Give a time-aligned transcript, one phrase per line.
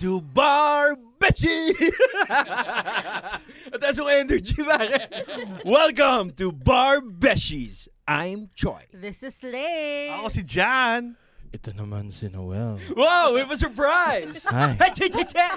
[0.00, 1.76] To Bar Beshi!
[3.68, 5.12] At yung energy, pare.
[5.60, 7.84] Welcome to Bar Beshies.
[8.08, 8.88] I'm Choi.
[8.96, 10.08] This is Lay.
[10.16, 11.20] Ako si Jan.
[11.52, 12.80] Ito naman si Noel.
[12.96, 14.48] Wow, we have a surprise!
[14.48, 14.72] Hi.
[14.80, 15.48] Hey, che, che, che.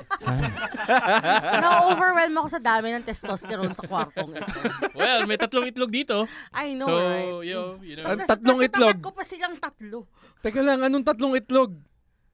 [1.64, 4.60] Na-overwhelm ako sa dami ng testosterone sa kwartong ito.
[4.92, 6.28] Well, may tatlong itlog dito.
[6.52, 7.48] I know, so, right?
[7.48, 8.12] yo, you know.
[8.12, 8.96] Ang Tapos tatlong nasa itlog.
[9.00, 10.04] tapat ko pa silang tatlo.
[10.44, 11.72] Teka lang, anong tatlong itlog?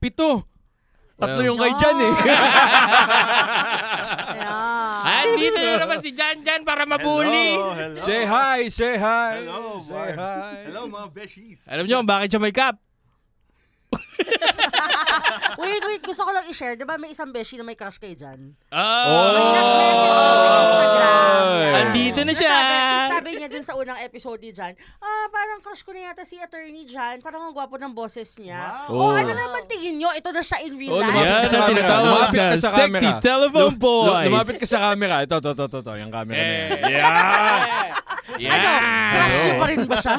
[0.01, 0.49] Pito.
[1.19, 1.47] Tatlo Well.
[1.51, 2.13] yung kay Jan eh.
[4.29, 5.25] Yeah.
[5.25, 7.55] Andito na naman si Jan Jan para mabuli.
[7.55, 7.97] Hello, hello.
[7.97, 9.41] say hi, say hi.
[9.43, 10.69] Hello, say hi.
[10.69, 11.59] Hello, mga beshies.
[11.67, 12.77] Alam niyo kung bakit siya may cup?
[15.59, 16.01] wait, wait.
[16.01, 16.73] Gusto ko lang i-share.
[16.73, 18.53] Di ba may isang beshi na may crush kay Jan?
[18.69, 19.31] Oh!
[19.31, 21.45] Nag-message ako sa Instagram.
[21.49, 21.79] Yeah.
[21.79, 22.51] Andito na siya.
[22.51, 22.75] Sabi,
[23.09, 26.37] sabi niya dun sa unang episode ni Jan, ah, parang crush ko na yata si
[26.37, 27.19] Attorney Jan.
[27.19, 28.87] Parang ang gwapo ng boses niya.
[28.87, 28.91] Wow.
[28.91, 29.13] Oh, Oh.
[29.13, 30.09] ano naman tingin nyo?
[30.11, 31.09] Ito na siya in real Oh, life.
[31.09, 31.71] lumapit Yan ka sa ang camera.
[31.73, 33.21] tinatawag Lumapit na ka sa sexy camera.
[33.21, 34.25] telephone Lu- boys.
[34.27, 35.15] Lumapit ka sa camera.
[35.21, 35.93] Ito, ito, ito, ito, ito.
[35.97, 36.69] Yung camera na yan.
[36.69, 36.91] Eh.
[36.91, 37.97] Yeah!
[38.37, 38.53] Yeah.
[38.53, 38.69] Ano?
[39.11, 40.15] Crush niyo pa rin ba siya?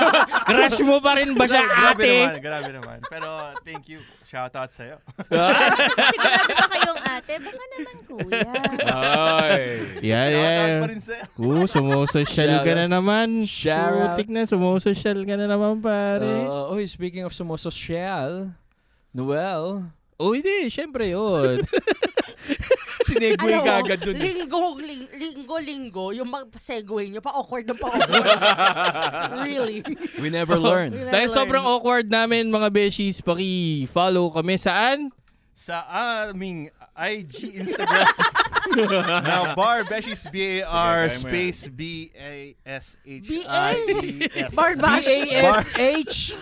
[0.46, 2.12] Crush mo pa rin ba siya, Grabe ate?
[2.20, 2.98] naman, grabe naman.
[3.02, 3.28] Pero
[3.66, 4.00] thank you.
[4.24, 4.96] Shout out sa'yo.
[5.28, 7.34] Sigurado ba kayong ate?
[7.42, 8.52] Baka naman kuya.
[8.88, 9.64] Ay.
[10.00, 10.80] Yeah, Shout out yeah.
[10.80, 11.24] pa rin sa'yo.
[11.42, 13.28] Oo, sumusosyal ka na naman.
[13.44, 14.16] Shout out.
[14.16, 16.46] Putik na, sumusosyal ka na naman, pare.
[16.46, 18.54] Uh, oh, speaking of sumososyal,
[19.10, 20.70] Noel, oh, hindi.
[20.70, 21.60] Syempre yun.
[23.14, 24.14] sinegoy Alam mo, ka agad dun.
[24.18, 28.26] Linggo, ling, linggo, linggo, yung mag-segue nyo, pa-awkward na pa-awkward.
[29.46, 29.86] really.
[30.18, 30.90] We never learn.
[30.90, 31.38] We never Dahil learn.
[31.38, 35.14] sobrang awkward namin, mga beshies, paki-follow kami saan?
[35.54, 38.10] Sa aming IG Instagram.
[39.28, 43.20] Now, bar beshies B-A-R Sige, kaya mo space B-A-S-H-I-E-S.
[44.56, 46.32] Bar bash.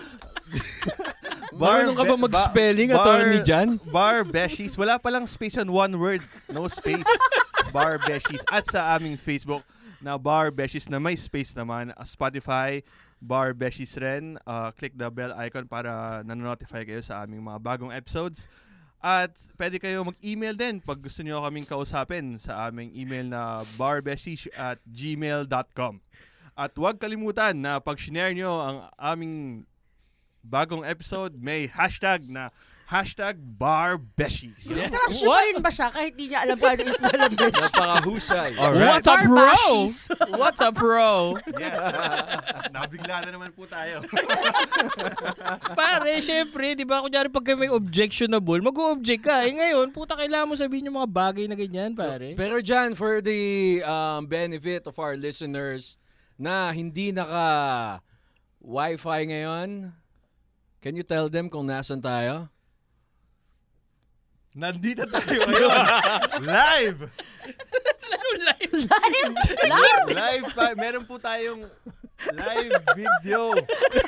[1.53, 1.61] B-A-S-H.
[1.61, 3.69] Marunong ka ba mag-spelling, bar- attorney Jan?
[3.89, 4.75] Bar Beshies.
[4.75, 6.25] Wala palang space on one word.
[6.49, 7.05] No space.
[7.71, 8.41] Bar Beshies.
[8.49, 9.63] At sa aming Facebook
[10.01, 11.93] na Bar Beshies na may space naman.
[11.93, 12.81] uh, Spotify,
[13.23, 14.41] Bar Beshies rin.
[14.43, 18.49] Uh, click the bell icon para nanonotify kayo sa aming mga bagong episodes.
[19.03, 23.43] At pwede kayo mag-email din pag gusto niyo kaming kausapin sa aming email na
[23.75, 25.99] barbeshies at gmail.com.
[26.55, 29.67] At huwag kalimutan na pag share nyo ang aming
[30.43, 32.51] bagong episode, may hashtag na
[32.93, 34.69] hashtag barbeshies.
[34.69, 37.57] Niyo pa rin ba siya kahit di niya alam yung spell ng besh?
[37.57, 38.51] Napakahusay.
[38.61, 38.85] Alright.
[38.85, 39.57] What's up, bro?
[40.37, 41.11] What's up, bro?
[41.57, 41.81] Yes.
[42.69, 44.05] Nabigla na naman po tayo.
[45.79, 49.41] Pare, syempre, di ba, kunyari pag may objectionable, mag-object ka.
[49.49, 52.37] Eh ngayon, puta, kailangan mo sabihin yung mga bagay na ganyan, pare.
[52.37, 55.97] Pero Jan, for the um, benefit of our listeners
[56.37, 58.05] na hindi naka
[58.61, 59.97] Wi-Fi ngayon,
[60.83, 62.51] can you tell them kung nasan tayo?
[64.53, 65.79] Nandito tayo ngayon.
[66.45, 67.01] Live!
[68.43, 68.75] live?
[69.65, 70.09] Live?
[70.13, 70.77] Live pa.
[70.77, 71.65] Meron po tayong
[72.31, 73.51] live video.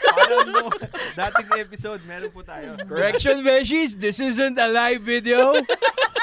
[0.06, 0.64] Parang no,
[1.12, 2.78] dating episode, meron po tayo.
[2.86, 5.58] Correction, Beshies, this isn't a live video,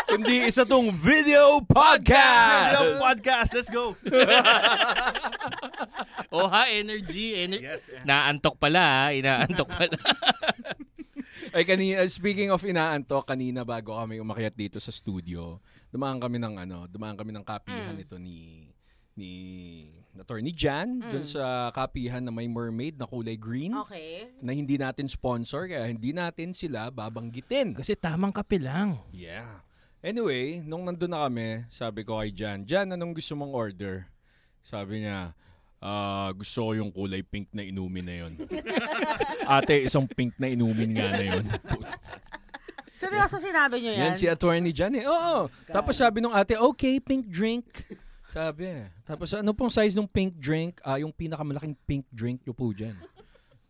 [0.07, 2.79] kundi isa tong video podcast.
[2.79, 3.49] Video podcast.
[3.51, 3.93] Let's go.
[6.31, 7.35] Oh ha, energy.
[7.35, 7.91] ener- Yes.
[8.07, 9.05] Naantok pala, ha?
[9.11, 9.99] Inaantok pala.
[11.55, 15.59] Ay kanina, speaking of inaantok, kanina bago kami umakyat dito sa studio,
[15.91, 18.63] dumaan kami ng ano, dumaan kami ng kapihan nito ni
[19.11, 19.31] ni
[20.11, 24.27] Attorney Jan dun sa kapihan na may mermaid na kulay green Okay.
[24.43, 27.71] na hindi natin sponsor kaya hindi natin sila babanggitin.
[27.71, 28.99] Kasi tamang kape lang.
[29.15, 29.63] Yeah.
[30.01, 34.09] Anyway, nung nandun na kami, sabi ko kay Jan, Jan, anong gusto mong order?
[34.65, 35.31] Sabi niya,
[35.79, 38.33] ah, gusto ko yung kulay pink na inumin na yon.
[39.61, 41.45] Ate, isang pink na inumin nga na yon.
[43.01, 44.13] Seryoso sinabi niyo yan?
[44.13, 45.05] Yan si Attorney Jan eh.
[45.09, 45.49] Oo.
[45.65, 47.65] Tapos sabi nung ate, okay, pink drink.
[48.31, 48.87] Sabi eh.
[49.03, 50.79] Tapos ano pong size ng pink drink?
[50.81, 52.95] Ah, yung pinakamalaking pink drink yung po dyan.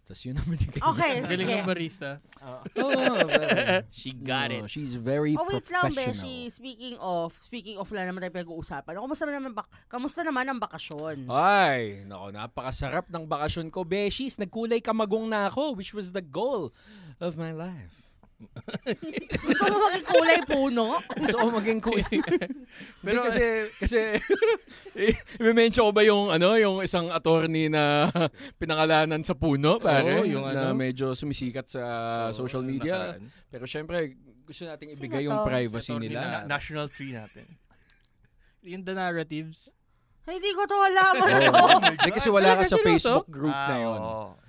[0.06, 1.56] Tapos yun naman yung Okay, Galing sige.
[1.56, 2.10] ng barista.
[2.44, 2.62] Oo.
[3.32, 4.70] very- She got no, it.
[4.70, 6.28] She's very Oh, wait lang, professional.
[6.28, 6.52] Beshi.
[6.52, 8.92] Speaking of, speaking of lang naman tayo pinag-uusapan.
[9.00, 11.26] Oh, Kamusta naman, bak kamusta naman ang bakasyon?
[11.32, 14.36] Ay, nako, napakasarap ng bakasyon ko, Beshies.
[14.36, 16.70] Nagkulay kamagong na ako, which was the goal
[17.24, 18.11] of my life.
[19.48, 20.86] Gusto mo maging kulay puno?
[21.22, 22.16] Gusto ko maging kulay.
[23.06, 23.46] Pero kasi,
[23.78, 24.00] kasi,
[25.42, 28.10] i-mention ko ba yung, ano, yung isang attorney na
[28.62, 30.22] pinangalanan sa puno, pare?
[30.22, 30.78] Oo, yung na ano?
[30.78, 31.84] medyo sumisikat sa
[32.30, 33.18] Oo, social media.
[33.18, 33.30] nakaraan.
[33.52, 34.16] Pero syempre,
[34.46, 35.28] gusto nating Sino ibigay to?
[35.32, 36.44] yung privacy Attorney nila.
[36.44, 37.46] Na- national tree natin.
[38.62, 39.72] In the narratives.
[40.22, 41.30] Hindi ko to alaman.
[41.52, 41.78] Oo.
[41.82, 42.78] Hindi kasi wala ka sa?
[42.78, 44.00] Facebook group na yun.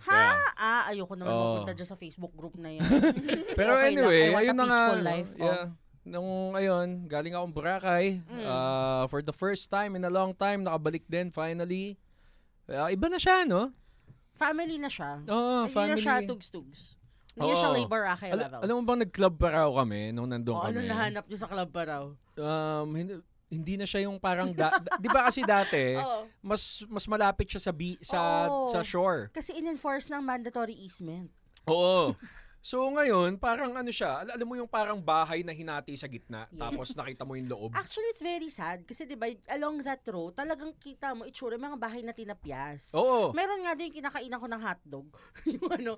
[0.05, 0.25] ha?
[0.55, 1.43] Ah, ayoko naman Oo.
[1.59, 2.85] mapunta dyan sa Facebook group na yun.
[3.59, 3.99] Pero Okay lang.
[3.99, 4.83] anyway, I want ayun a na nga.
[5.01, 5.31] life.
[5.35, 5.43] Oh.
[5.43, 5.65] Yeah.
[6.03, 8.21] Nung ayun, galing akong Boracay.
[8.21, 8.43] Mm.
[8.43, 11.95] Uh, for the first time in a long time, nakabalik din finally.
[12.67, 13.71] Uh, iba na siya, no?
[14.35, 15.23] Family na siya.
[15.25, 15.95] Oo, Hindi family.
[15.95, 16.99] na siya tugs-tugs.
[17.33, 17.59] Hindi na Oo.
[17.59, 18.63] siya labor Al- levels.
[18.63, 20.85] alam mo bang nag-club pa raw kami nung nandun Oh, ano kami?
[20.85, 22.05] nahanap niyo sa club pa raw?
[22.35, 23.13] Um, hindi,
[23.53, 26.25] hindi na siya yung parang, da- da- di ba kasi dati, Oo.
[26.41, 28.67] mas mas malapit siya sa bi- sa Oo.
[28.67, 29.29] sa shore.
[29.29, 31.29] Kasi in-enforce ng mandatory easement.
[31.69, 32.17] Oo.
[32.63, 36.47] So ngayon, parang ano siya, al- alam mo yung parang bahay na hinati sa gitna,
[36.47, 36.63] Yes.
[36.63, 37.75] tapos nakita mo yung loob.
[37.75, 38.87] Actually, it's very sad.
[38.87, 42.95] Kasi di ba along that road, talagang kita mo itsura yung mga bahay na tinapyas.
[42.95, 43.35] Oo.
[43.35, 45.07] Meron nga din yung kinakainan ko ng hotdog.
[45.59, 45.93] yung ano,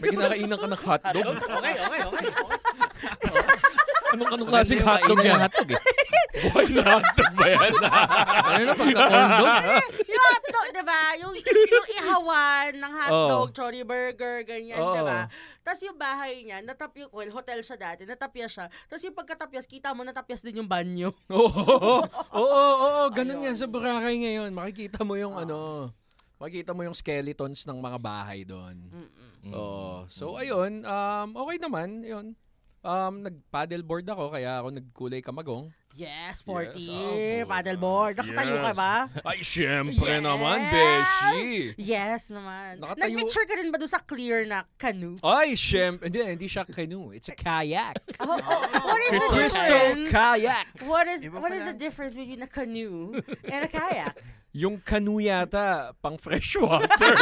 [0.00, 1.24] May kinakainan ka ng hotdog.
[1.36, 2.26] Okay, okay, okay.
[4.08, 5.38] Anong anong klaseng hotdog yan?
[5.38, 5.80] Hotdog eh.
[6.38, 7.72] Buhay na hotdog ba yan?
[8.48, 9.48] Ano na pagka-corn dog?
[10.08, 11.00] yung hotdog, di ba?
[11.20, 13.54] Yung, yung ihawan ng hotdog, Oo.
[13.54, 14.94] chori burger, ganyan, Oo.
[14.94, 15.28] di ba?
[15.60, 18.66] Tapos yung bahay niya, natapyo, well, hotel siya dati, natapya siya.
[18.88, 21.12] Tapos yung pagkatapyas, kita mo natapyas din yung banyo.
[21.28, 22.00] Oo,
[22.32, 23.52] oo, oo, ganun Ayun.
[23.52, 24.50] yan sa Boracay ngayon.
[24.50, 25.90] Makikita mo yung ano,
[26.38, 28.78] makikita mo yung skeletons ng mga bahay doon.
[28.88, 29.52] Mm-mm.
[29.52, 30.08] Oo.
[30.08, 32.32] So ayun, um okay naman, yun.
[32.78, 35.74] Um nag-paddleboard ako kaya ako nagkulay kamagong.
[35.98, 36.86] Yes, sporty.
[36.86, 38.22] Yes, oh, Paddleboard.
[38.22, 38.78] Nakatayo ka yes.
[38.78, 38.94] ba?
[39.26, 40.22] Ay, syempre Yes!
[40.22, 41.74] naman, Beshi.
[41.74, 42.78] Yes naman.
[42.78, 45.18] Nakatayo- Nag-picture ka rin ba doon sa clear na canoe?
[45.26, 46.06] Ay, syempre.
[46.06, 47.18] Hindi, hindi siya canoe.
[47.18, 47.98] It's a kayak.
[48.22, 50.10] Oh, oh, what is the Crystal difference?
[50.14, 50.64] kayak.
[50.86, 53.18] What is what is the difference between a canoe
[53.50, 54.14] and a kayak?
[54.56, 57.12] Yung canoe yata, pang freshwater.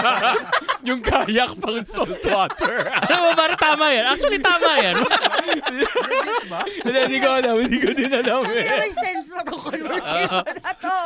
[0.88, 2.88] yung kayak, pang saltwater.
[2.88, 4.04] Alam mo, parang tama yan.
[4.08, 4.94] Actually, tama yan.
[6.80, 7.54] Hindi, hindi ko alam.
[7.60, 8.78] Hindi ko din alam Hindi eh.
[8.78, 10.96] may sense mo itong conversation na to.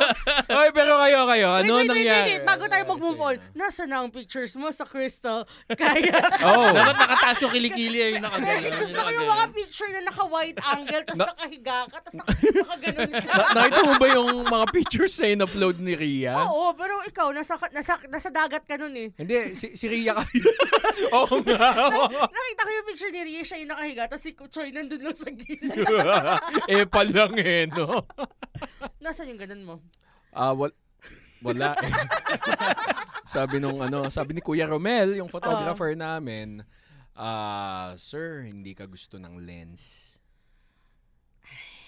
[0.49, 1.47] Oy, pero kayo, kayo.
[1.51, 2.31] Ano wait, wait, wait, nangyari?
[2.35, 6.41] wait, Bago tayo mag-move on, nasa na ang pictures mo sa Crystal Kayak?
[6.41, 6.71] Oh.
[6.71, 8.49] Dapat nakataas yung kilikili ay yung nakaganon.
[8.49, 12.35] Beshi, gusto ko yung mga picture na naka-wide angle, tapos Na- nakahiga ka, tapos naka-
[12.55, 13.29] nakaganon ka.
[13.29, 16.37] Na- nakita mo ba yung mga pictures na in-upload ni Ria?
[16.37, 19.09] Oo, pero ikaw, nasa, nasa, nasa dagat ka nun eh.
[19.17, 20.21] Hindi, si, si Ria ka.
[21.17, 21.65] Oo nga.
[22.29, 25.33] Nakita ko yung picture ni Ria, siya yung nakahiga, tapos si Choi nandun lang sa
[25.33, 25.73] gilid.
[26.77, 28.05] eh, pa lang eh, no?
[29.01, 29.75] Nasaan yung ganun mo?
[30.29, 30.77] Ah, wal-
[31.41, 31.93] wala eh.
[33.33, 36.61] sabi nung ano, sabi ni Kuya Romel, yung photographer namin,
[37.17, 40.14] ah, sir, hindi ka gusto ng lens.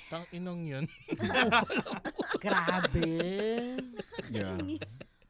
[0.08, 0.86] Tang inong yun.
[2.44, 3.12] Grabe.
[4.32, 4.56] Yeah.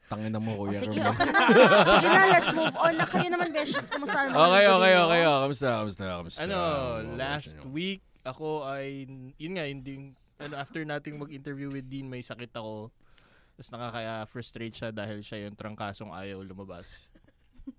[0.08, 1.12] Tangin na mo, Kuya sige, Romel.
[1.12, 1.40] okay na.
[1.92, 2.92] Sige na, let's move on.
[2.96, 3.92] Na kayo naman, Beshes.
[3.92, 4.40] Kumusta naman?
[4.40, 5.20] Okay, okay, okay.
[5.20, 5.20] okay.
[5.44, 6.40] Kamusta, kamusta, kamusta?
[6.40, 9.04] Ano, Oh, last week, ako ay,
[9.36, 12.88] yun nga, hindi, ano, after nating mag-interview with Dean, may sakit ako.
[13.52, 17.04] Tapos nakaka-frustrate siya dahil siya yung trangkasong ayaw lumabas.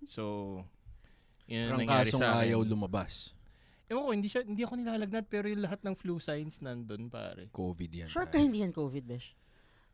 [0.05, 0.61] So,
[1.49, 2.41] yun ang nangyari Trangkasong sa akin.
[2.45, 3.33] ayaw lumabas.
[3.89, 7.49] Ewan ko, hindi, siya, hindi ako nilalagnat, pero yung lahat ng flu signs nandun, pare.
[7.49, 8.09] COVID yan.
[8.09, 9.33] Sure ka hindi yan COVID, Besh?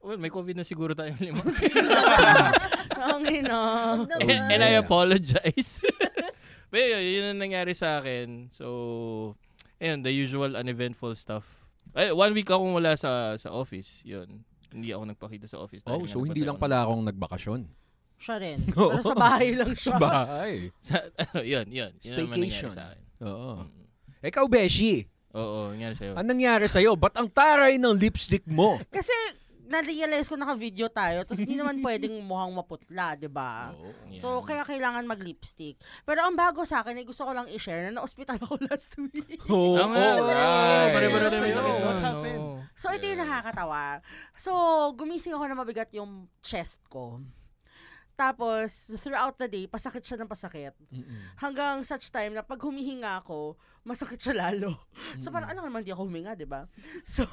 [0.03, 1.41] Well, may COVID na siguro tayong lima.
[3.15, 3.57] Ang ina.
[3.97, 4.29] Wag naman.
[4.29, 5.81] and, and I apologize.
[6.75, 8.51] But yun, yun ang nangyari sa akin.
[8.51, 9.33] So,
[9.79, 11.63] ayun, the usual uneventful stuff.
[11.95, 14.03] Ay, one week akong wala sa sa office.
[14.03, 14.43] Yun.
[14.75, 15.87] Hindi ako nagpakita sa office.
[15.87, 17.63] Oh, so hindi lang pala akong nagbakasyon.
[18.19, 18.59] Siya rin.
[18.75, 19.95] Pero sa bahay lang siya.
[19.95, 20.53] Sa bahay.
[20.83, 21.91] Sa, ano, yun, yun.
[22.03, 22.71] Yun Staycation.
[22.75, 23.01] sa akin.
[23.23, 23.63] Oo.
[23.63, 23.84] Mm.
[24.25, 26.11] Ikaw, Beshi, Oo, nangyari sa'yo.
[26.13, 26.91] anong nangyari sa'yo?
[26.95, 28.81] Ba't ang taray ng lipstick mo?
[28.89, 29.13] Kasi,
[29.65, 33.73] na-realize ko naka-video tayo, tapos hindi naman pwedeng mukhang maputla, di ba?
[34.13, 35.77] So, kaya kailangan mag-lipstick.
[36.01, 39.41] Pero ang bago sa akin, ay gusto ko lang i-share na na-hospital ako last week.
[39.49, 39.77] Oh,
[41.31, 41.61] sa'yo.
[41.81, 41.99] What Ano?
[41.99, 42.43] happened?
[42.73, 44.01] So, ito yung nakakatawa.
[44.33, 44.51] So,
[44.93, 47.21] gumising ako na mabigat yung chest ko.
[48.15, 50.71] Tapos, throughout the day, pasakit siya ng pasakit.
[50.87, 51.35] Mm-mm.
[51.35, 54.73] Hanggang such time na pag humihinga ako, masakit siya lalo.
[55.21, 56.65] So parang alam naman di ako huminga, di ba?
[57.05, 57.23] So,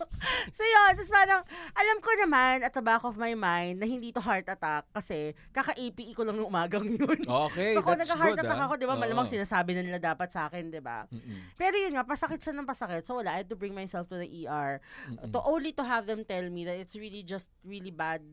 [0.56, 0.92] so yun.
[0.98, 1.40] Tapos parang
[1.72, 5.36] alam ko naman at the back of my mind na hindi to heart attack kasi
[5.54, 7.20] kaka-APE ko lang ng umagang yun.
[7.22, 8.66] Okay, so kung nagka-heart good, attack ah.
[8.66, 9.32] ako, di ba, malamang Oo.
[9.32, 11.06] sinasabi na nila dapat sa akin, di ba?
[11.08, 11.54] Mm-mm.
[11.54, 13.06] Pero yun nga, pasakit siya ng pasakit.
[13.06, 14.82] So wala, I had to bring myself to the ER.
[15.12, 15.30] Mm-mm.
[15.30, 18.24] To only to have them tell me that it's really just really bad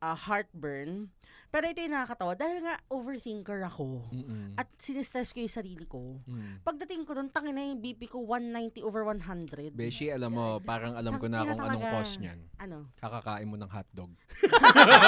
[0.00, 1.12] uh, heartburn.
[1.50, 4.06] Pero ito yung nakakatawa dahil nga overthinker ako.
[4.14, 4.54] Mm-mm.
[4.54, 6.22] At sinistress ko yung sarili ko.
[6.22, 6.62] Mm.
[6.62, 9.74] Pagdating ko doon, tangin na yung BP ko 190 over 100.
[9.74, 12.38] Beshi, alam mo, parang alam ko na kung anong cause niyan.
[12.62, 12.86] Ano?
[13.02, 14.14] Kakakain mo ng hotdog.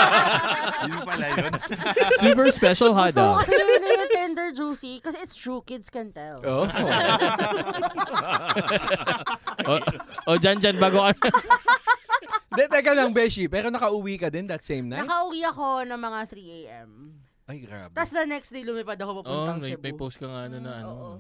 [0.91, 1.53] Yun pala yun.
[2.27, 3.39] Super special hot Gusto ko dog.
[3.47, 6.43] kasi yun yung tender juicy kasi it's true, kids can tell.
[6.43, 6.67] Oh.
[9.63, 9.73] o,
[10.35, 11.31] o dyan, dyan, bago ka.
[12.53, 13.47] De, teka lang, Beshi.
[13.47, 15.03] Pero nakauwi ka din that same night?
[15.03, 16.91] Nakauwi ako ng mga 3 a.m.
[17.43, 17.91] Ay, grabe.
[17.91, 19.83] Tapos the next day, lumipad ako Oh, papuntang may, Cebu.
[19.83, 20.89] may post ka nga ano na ano.
[20.89, 21.11] oo.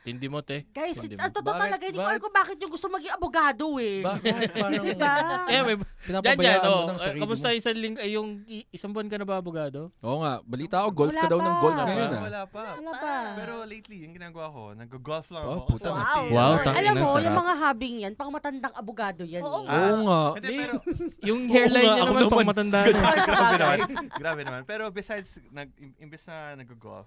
[0.00, 0.64] Tindi mo, te.
[0.66, 1.22] Guys, Tindi mo.
[1.22, 4.00] totoo Bakit- talaga, hindi ko bakit- alam kung bakit yung gusto maging abogado eh.
[4.00, 4.32] Bakit?
[4.56, 5.12] Parang Diba?
[5.46, 6.80] Eh, may, Diyan, dyan, pinapabayaan mo oh.
[6.80, 7.54] ng Eh, sarili Kamusta mo.
[7.54, 9.92] isang ling, ay, yung i- isang buwan ka na ba abogado?
[10.00, 10.40] Oo nga.
[10.42, 11.60] Balita ko, golf Wala ka daw ng pa.
[11.60, 12.22] golf Wala ngayon Wala, ah.
[12.22, 12.62] wala pa.
[12.74, 13.12] Wala pa.
[13.36, 15.68] Pero lately, yung ginagawa ko, nag-golf lang Oh, ako.
[15.68, 15.88] puta.
[15.92, 16.32] Kasi- Wow.
[16.32, 17.20] Wow, tang- Alam mo, Sarap.
[17.22, 19.42] yung mga habing yan, pang matandang abogado yan.
[19.42, 19.62] Oo eh.
[19.62, 19.76] nga.
[19.76, 20.20] Oo nga.
[20.34, 20.72] Hindi, pero,
[21.28, 22.32] Yung hairline nga, niya ako naman, naman.
[22.32, 22.88] pang matanda na.
[23.28, 23.78] Grabe naman.
[24.16, 24.62] Grabe naman.
[24.64, 27.04] Pero besides, nag, im- imbes na nag-golf,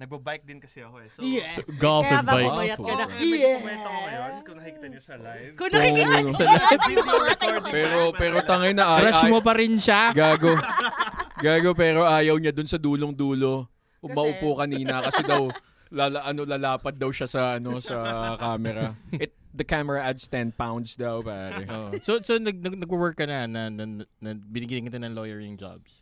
[0.00, 1.08] nagbo-bike din kasi ako eh.
[1.12, 1.52] So, Yeah.
[1.52, 2.48] So, golf Kaya and ba bike.
[2.48, 3.04] pumayat ka na?
[3.20, 3.58] Yeah.
[3.60, 4.32] kumento ko ngayon.
[4.40, 5.52] Kung nakikita niyo sa live.
[5.60, 6.32] Kung nakikita niyo.
[6.32, 7.64] Sa live.
[7.68, 10.16] Pero, pero tangay na ay, Crush mo pa rin siya.
[10.16, 10.56] Gago.
[11.44, 13.68] Gago, pero ayaw niya dun sa dulong-dulo.
[14.00, 15.52] Umaupo kanina kasi daw
[15.92, 18.00] lala, ano lalapad daw siya sa ano sa
[18.40, 18.96] camera.
[19.12, 21.66] It the camera adds 10 pounds daw pare.
[21.68, 21.90] Oh.
[22.00, 26.00] So, so nag, nag, nag-work ka na, na, na, na binigyan kita ng lawyering jobs.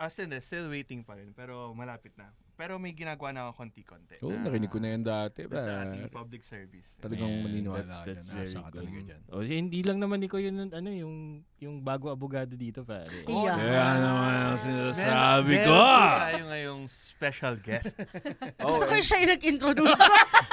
[0.00, 1.36] As in, eh, still waiting pa rin.
[1.36, 2.32] Pero malapit na.
[2.60, 4.20] Pero may ginagawa na ako konti-konti.
[4.20, 5.48] Oo, na- narinig ko na yan dati.
[5.48, 5.80] na Sa Ba?
[5.82, 6.92] ating public service.
[7.00, 8.84] Talagang Ayan, maniniwala that's, that's Nasa ka good.
[8.84, 9.20] talaga dyan.
[9.26, 11.14] Oh, hindi lang naman ikaw yun, ano, yung,
[11.56, 13.08] yung bago abogado dito, pare.
[13.24, 13.56] Yeah.
[13.56, 15.80] Kaya naman ang sinasabi Meron- ko.
[15.80, 17.96] meron tayo ngayong special guest.
[18.60, 20.00] Gusto ko yung siya yung nag-introduce.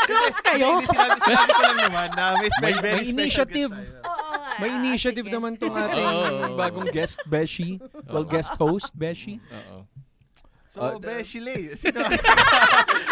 [0.02, 0.68] Close kayo.
[0.74, 3.72] Hindi, sinabi, sinabi ko lang naman na may, May- very may initiative.
[4.58, 6.08] May initiative naman tong ating
[6.56, 7.84] bagong guest, Beshi.
[8.08, 9.44] Well, guest host, Beshi.
[9.44, 9.84] Oo.
[10.78, 11.74] So, Uh, Beshi Lay.
[11.82, 11.98] Sino?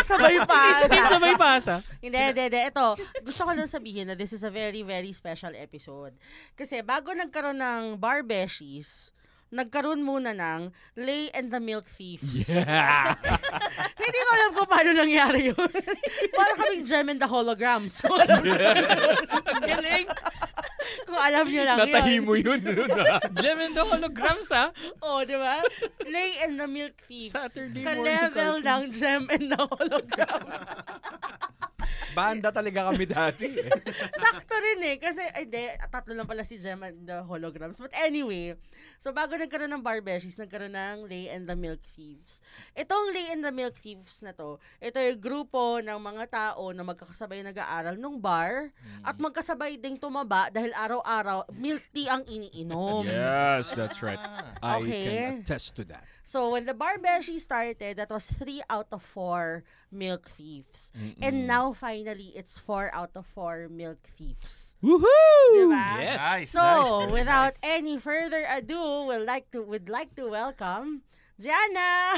[0.06, 0.86] Sabay pa.
[0.86, 1.82] Sabay pasa.
[1.98, 2.62] Hindi, hindi, hindi.
[2.62, 2.94] Ito,
[3.26, 6.14] gusto ko lang sabihin na this is a very, very special episode.
[6.54, 9.10] Kasi bago nagkaroon ng Bar Beshies,
[9.50, 12.46] nagkaroon muna ng Lay and the Milk Thieves.
[12.50, 13.18] Yeah.
[14.06, 15.70] Hindi ko alam kung paano nangyari yun.
[16.34, 18.06] Parang kaming Gem and the Holograms.
[18.06, 20.06] Ang galing.
[21.16, 22.24] Kung alam nyo lang Natahi yun.
[22.28, 22.60] mo yun.
[23.40, 24.68] Gem and the holograms, ha?
[25.00, 25.64] Oo, di ba?
[26.12, 27.32] Lay and the Milk Thieves.
[27.32, 30.72] Saturday morning Ka-level ng Gem and the Holograms.
[32.12, 33.48] Banda talaga kami dati.
[33.50, 33.70] eh.
[34.22, 34.96] Sakto rin eh.
[34.98, 37.78] Kasi, ay di, tatlo lang pala si Gem and the Holograms.
[37.78, 38.56] But anyway,
[38.98, 42.40] so bago nagkaroon ng Bar Beshies, nagkaroon ng Lay and the Milk Thieves.
[42.72, 46.82] Itong Lay and the Milk Thieves na to, ito yung grupo ng mga tao na
[46.82, 48.72] magkakasabay nag-aaral nung bar
[49.02, 53.04] at magkasabay ding tumaba dahil araw-araw milk tea ang iniinom.
[53.04, 54.20] yes, that's right.
[54.64, 55.04] I Okay.
[55.06, 56.04] can attest to that.
[56.26, 59.62] So when the Bar Beshi started, that was three out of four
[59.94, 60.90] milk thieves.
[61.22, 64.74] And now finally, it's four out of four milk thieves.
[64.82, 65.06] Woohoo!
[65.54, 66.02] Diba?
[66.02, 66.18] Yes.
[66.18, 67.78] Nice, So, nice, without nice.
[67.78, 71.06] any further ado, we'd like to would like to welcome
[71.38, 72.18] Gianna.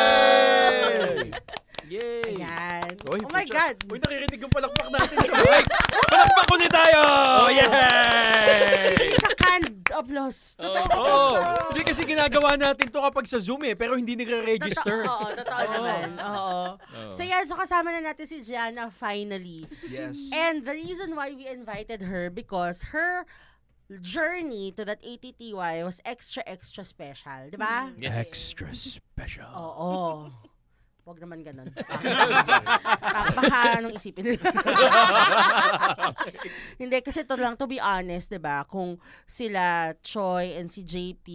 [0.00, 1.30] Yay!
[1.90, 2.38] Yay!
[2.38, 2.86] Ayan.
[3.10, 3.42] Oy, oh my.
[3.42, 3.74] God.
[3.90, 5.66] Uy, nakirinig yung palakpak natin sa mic.
[6.06, 7.00] palakpak ulit tayo!
[7.50, 9.10] Hindi Yay!
[9.10, 10.54] siya canned applause.
[10.54, 10.86] Totoo Oo.
[10.86, 11.66] applause.
[11.74, 15.02] Hindi kasi ginagawa natin to kapag sa Zoom eh, pero hindi nagre-register.
[15.02, 16.08] Totoo, oo, totoo naman.
[16.22, 16.78] Oo.
[16.78, 17.10] Oo.
[17.10, 19.66] So yan, so kasama na natin si Gianna finally.
[19.82, 20.30] Yes.
[20.30, 23.26] And the reason why we invited her because her
[23.98, 27.50] journey to that ATTY was extra, extra special.
[27.50, 27.90] Di ba?
[27.98, 28.14] Yes.
[28.14, 29.50] Extra special.
[29.50, 30.30] Oo.
[31.04, 31.68] Huwag naman ganun.
[33.36, 34.40] Baka- anong isipin nila.
[36.80, 38.62] Hindi, kasi to lang, to be honest, di ba?
[38.68, 41.26] Kung sila, Choi and si JP,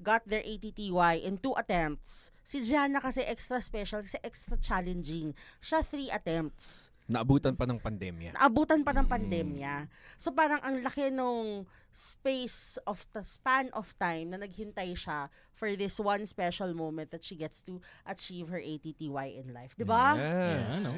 [0.00, 0.92] got their ATTY
[1.24, 2.30] in two attempts.
[2.46, 5.34] Si Gianna kasi extra special, kasi extra challenging.
[5.58, 6.94] Siya three attempts.
[7.06, 8.34] Naabutan pa ng pandemya.
[8.34, 9.86] Naabutan pa ng pandemya.
[10.18, 15.72] So parang ang laki nung space of the span of time na naghintay siya for
[15.72, 19.08] this one special moment that she gets to achieve her ATTY
[19.40, 19.72] in life.
[19.72, 20.12] Di ba?
[20.12, 20.20] Yes.
[20.20, 20.90] Yeah, no,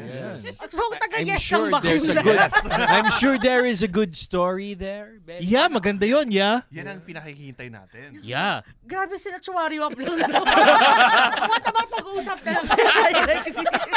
[0.42, 0.58] yes.
[0.74, 2.34] So taga I'm yes sure lang ba there's a good
[2.90, 5.22] I'm sure there is a good story there.
[5.22, 5.46] Becky.
[5.46, 6.66] Yeah, maganda yun, yeah.
[6.74, 8.18] Yan ang pinakikintay natin.
[8.26, 8.66] Yeah.
[8.82, 10.18] Grabe sila chuwari wap lang.
[11.54, 12.66] What about mag-uusap na lang?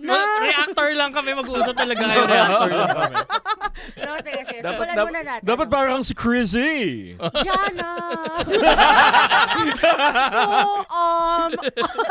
[0.00, 3.14] No, reactor lang kami, mag-uusap talaga kayo, reactor lang kami.
[4.00, 4.60] no, sige, sige.
[4.60, 5.44] So, Dapat, dapat, dap- muna natin.
[5.44, 7.14] dapat parang si Chrissy.
[7.18, 7.92] Diana!
[10.34, 10.40] so,
[10.88, 11.50] um,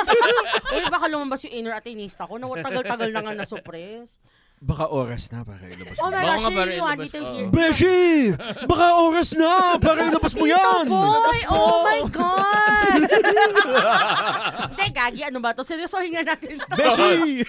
[0.75, 4.21] uy, baka lumabas yung inner atinista ko na tagal-tagal na nga na-suppress.
[4.63, 6.09] Baka oras na para ilabas Oh mo.
[6.09, 7.33] my Baka gosh, para really want me ilabas, to oo.
[7.35, 7.47] hear.
[7.51, 8.31] Beshi!
[8.63, 10.87] Baka oras na para ilabas mo yan!
[10.87, 13.01] Boy, oh my God!
[14.71, 15.67] Hindi, Gagi, ano ba to?
[15.67, 16.75] Seryosohin nga natin to.
[16.79, 17.43] Beshi!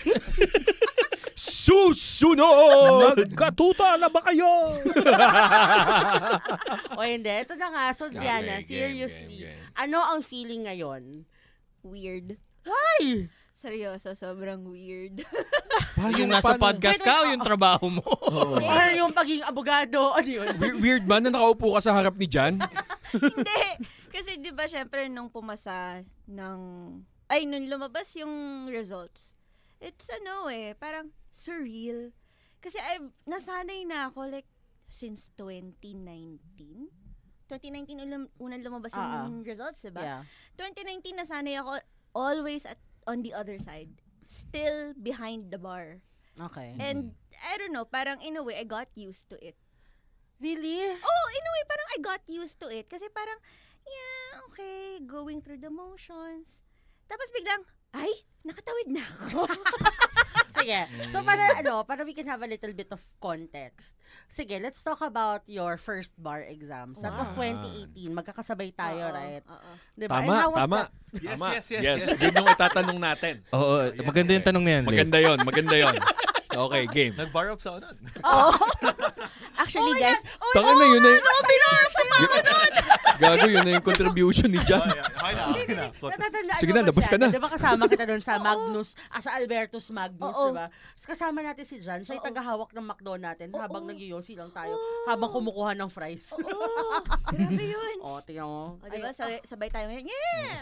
[1.34, 3.14] Susunod!
[3.14, 4.74] Nagkatuta na ba kayo?
[6.98, 7.84] o hindi, ito na nga.
[7.90, 9.70] So, Gianna, game, seriously, game, game.
[9.74, 11.26] ano ang feeling ngayon?
[11.82, 12.38] Weird.
[12.64, 13.28] Why?
[13.64, 15.24] Seryoso, sobrang weird.
[15.96, 18.04] Paano- yung nasa paano- podcast ka o yung trabaho mo?
[18.28, 18.60] Oo.
[18.60, 20.52] Or yung pagiging abogado, ano yun?
[20.60, 22.60] Weird, weird ba na nakaupo ka sa harap ni Jan?
[23.08, 23.64] Hindi.
[24.12, 26.60] Kasi di ba syempre nung pumasa ng...
[27.24, 29.32] Ay, nung lumabas yung results,
[29.80, 32.12] it's ano eh, parang surreal.
[32.60, 34.46] Kasi I nasanay na ako like
[34.92, 36.36] since 2019.
[37.48, 40.20] 2019 ulam, unang lumabas Ah, yung results, di ba?
[40.20, 40.22] Yeah.
[40.60, 41.80] 2019 nasanay ako
[42.12, 43.90] always at on the other side.
[44.26, 46.00] Still behind the bar.
[46.40, 46.74] Okay.
[46.78, 47.14] And
[47.46, 49.54] I don't know, parang in a way, I got used to it.
[50.40, 50.82] Really?
[50.82, 52.90] Oh, in a way, parang I got used to it.
[52.90, 53.38] Kasi parang,
[53.86, 56.66] yeah, okay, going through the motions.
[57.06, 57.62] Tapos biglang,
[57.94, 58.10] ay,
[58.42, 59.46] nakatawid na ako.
[60.64, 60.80] Sige.
[61.06, 63.94] So, para ano, para we can have a little bit of context.
[64.26, 66.98] Sige, let's talk about your first bar exams.
[66.98, 67.60] That was Wow.
[67.92, 68.10] 2018.
[68.10, 69.44] Magkakasabay tayo, Oo, right?
[69.44, 69.70] oo.
[69.94, 70.16] Diba?
[70.16, 70.76] Tama, And how was tama.
[70.76, 70.88] that?
[71.14, 71.46] Yes, Tama.
[71.52, 72.18] yes, yes, Yes, yes.
[72.18, 73.34] yun yung itatanong natin.
[73.52, 74.84] Oo, maganda yung tanong na yan.
[74.84, 75.94] Maganda yon, maganda yon.
[76.54, 77.12] Okay, game.
[77.18, 77.96] Nag-bar up sa ako nun.
[79.62, 80.22] Actually, guys,
[80.54, 81.24] Tanga na yun na yung...
[83.22, 84.82] Gago, yun na yung contribution ni Jan.
[84.90, 85.86] Okay, na, okay na.
[85.94, 87.12] Natatandaan Sige na, ba labas siya?
[87.14, 87.28] ka na.
[87.30, 90.50] Di ba kasama kita doon sa Magnus, ah, sa Albertus Magnus, Oo.
[90.50, 90.66] di ba?
[90.68, 92.30] Tapos kasama natin si Jan, siya yung Oo.
[92.34, 93.90] tagahawak ng McDo natin habang Oo.
[93.94, 95.06] nagyoyosi lang tayo, Oo.
[95.06, 96.34] habang kumukuha ng fries.
[96.34, 96.98] oo,
[97.30, 97.96] grabe yun.
[98.02, 98.64] O, tingnan mo.
[98.82, 100.52] O, diba, Ay, sabay, sabay tayo ngayon, yeah!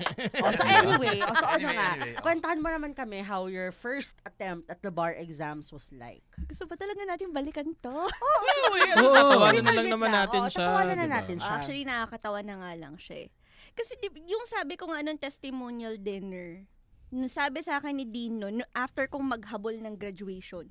[0.44, 2.22] Oh, so anyway, oh, so ano Anyway, nga, anyway, oh.
[2.22, 6.22] kwentahan mo naman kami how your first attempt at the bar exams was like.
[6.46, 7.90] Gusto ba talaga natin balikan to?
[7.90, 8.72] Oo.
[8.94, 10.18] Tatawanan Little na lang naman lang.
[10.28, 10.62] natin siya.
[10.62, 11.16] tatawanan na diba?
[11.18, 11.54] natin siya.
[11.58, 13.28] Actually, nakakatawa na nga lang siya eh.
[13.72, 13.96] Kasi
[14.28, 16.62] yung sabi ko nga nung testimonial dinner,
[17.08, 20.68] nung sabi sa akin ni Dean no, no, after kong maghabol ng graduation,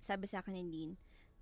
[0.00, 0.92] sabi sa akin ni Dean,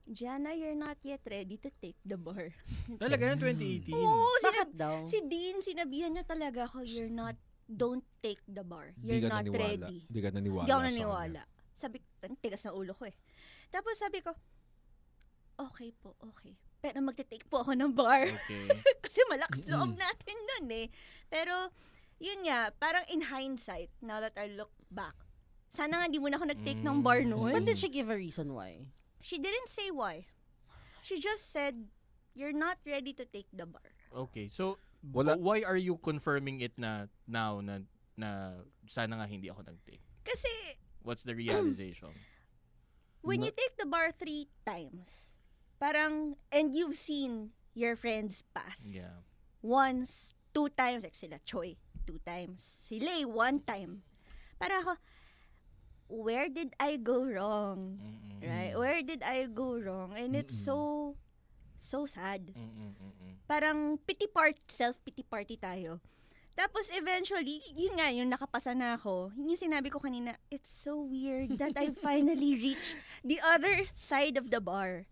[0.06, 2.54] Jana, you're not yet ready to take the bar.
[3.02, 3.90] Talaga yan, 2018.
[3.90, 4.94] Oo, Bakit sinab- daw?
[5.02, 7.34] si Dean, sinabihan niya talaga ako, you're not,
[7.66, 8.94] don't take the bar.
[9.02, 9.90] You're not naniwala.
[9.90, 10.06] ready.
[10.06, 10.62] Di ka naniwala.
[10.62, 11.42] Hindi ako naniwala.
[11.74, 13.16] Sabi, ang tigas ng ulo ko eh.
[13.68, 14.32] Tapos sabi ko,
[15.58, 16.56] okay po, okay.
[16.78, 18.28] Pero magte-take po ako ng bar.
[18.28, 18.68] Okay.
[19.04, 20.86] Kasi malakas loob natin nun eh.
[21.26, 21.72] Pero,
[22.20, 25.16] yun nga, parang in hindsight, now that I look back,
[25.72, 27.28] sana nga di mo na ako nag-take ng bar Mm.
[27.32, 27.52] noon.
[27.52, 28.86] But did she give a reason why?
[29.20, 30.28] She didn't say why.
[31.02, 31.88] She just said,
[32.36, 33.84] you're not ready to take the bar.
[34.12, 34.48] Okay.
[34.48, 34.76] So,
[35.06, 37.78] Wala- why are you confirming it na now na
[38.16, 40.02] na sana nga hindi ako nag-take?
[40.24, 40.48] Kasi,
[41.06, 42.10] What's the realization?
[43.22, 45.38] when you take the bar three times,
[45.78, 48.90] parang, and you've seen your friends pass.
[48.90, 49.22] yeah.
[49.62, 52.62] once, two times, like sila Choi, two times.
[52.82, 54.02] Si Lay, one time.
[54.58, 54.94] Para ako,
[56.08, 57.98] where did I go wrong?
[58.02, 58.42] Mm-mm.
[58.42, 58.74] Right?
[58.78, 60.14] Where did I go wrong?
[60.18, 60.66] And it's Mm-mm.
[60.66, 60.76] so,
[61.78, 62.50] so sad.
[62.50, 62.94] Mm-mm.
[63.46, 66.00] Parang pity part, self-pity party tayo.
[66.56, 71.04] Tapos eventually, yun nga, yung nakapasa na ako, yun yung sinabi ko kanina, it's so
[71.04, 75.04] weird that I finally reached the other side of the bar.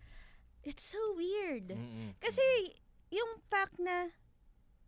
[0.64, 1.76] It's so weird.
[1.76, 2.16] Mm-mm.
[2.16, 2.80] Kasi,
[3.12, 4.08] yung fact na,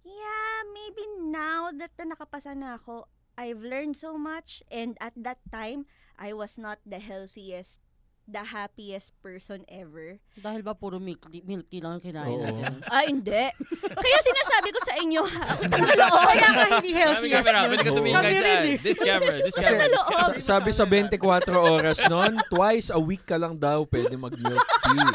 [0.00, 3.04] yeah, maybe now that na nakapasa na ako,
[3.36, 5.84] I've learned so much and at that time,
[6.16, 7.84] I was not the healthiest,
[8.26, 10.18] the happiest person ever.
[10.34, 12.42] Dahil ba puro milk tea, milk tea lang ang kinain Oo.
[12.42, 12.82] natin?
[12.92, 13.44] Ah, hindi.
[13.86, 16.26] Kaya sinasabi ko sa inyo, ha, utang na loob.
[16.26, 18.76] Kaya ka hindi Sabi healthy camera, pwede ka tumingin Kami kahit rin eh.
[18.82, 19.86] This camera, this Kasi camera.
[19.88, 20.10] loob.
[20.36, 21.22] sa- sabi sa 24
[21.54, 25.08] oras noon, twice a week ka lang daw pwede mag-milk tea.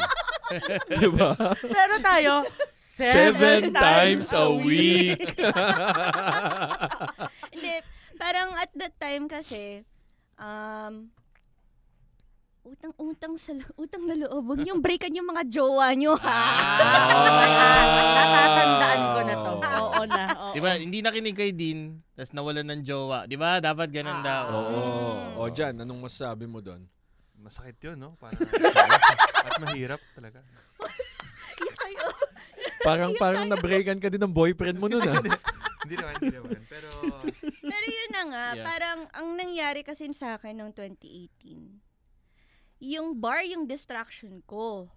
[1.00, 1.32] diba?
[1.60, 2.32] Pero tayo,
[2.72, 5.36] Seven times a week.
[7.52, 7.74] Hindi,
[8.16, 9.84] parang at that time kasi,
[10.36, 11.08] um,
[12.62, 14.42] utang-utang sa utang na loob.
[14.46, 16.30] Huwag niyong breakan yung mga jowa niyo, ha?
[16.30, 19.52] Ah, natatandaan ko na to.
[19.82, 20.22] Oo na.
[20.30, 20.54] Oo.
[20.54, 23.26] Diba, hindi nakinig kay Dean, tapos nawalan ng jowa.
[23.26, 24.24] Diba, dapat ganun Ah.
[24.24, 24.44] daw.
[24.52, 24.78] Oo.
[24.78, 25.38] Mm.
[25.38, 26.86] O Jan, anong masasabi mo doon?
[27.36, 28.14] Masakit yun, no?
[28.16, 28.38] Parang,
[29.46, 30.38] at mahirap talaga.
[31.58, 32.06] Iyak kayo.
[32.82, 35.18] Parang parang na-breakan ka din ng boyfriend mo noon ah.
[35.82, 36.62] hindi naman, hindi naman.
[36.64, 36.88] Pero,
[37.42, 38.62] Pero yun na nga, Yeah.
[38.64, 41.90] parang ang nangyari kasi sa akin noong 2018,
[42.82, 44.90] yung bar yung distraction ko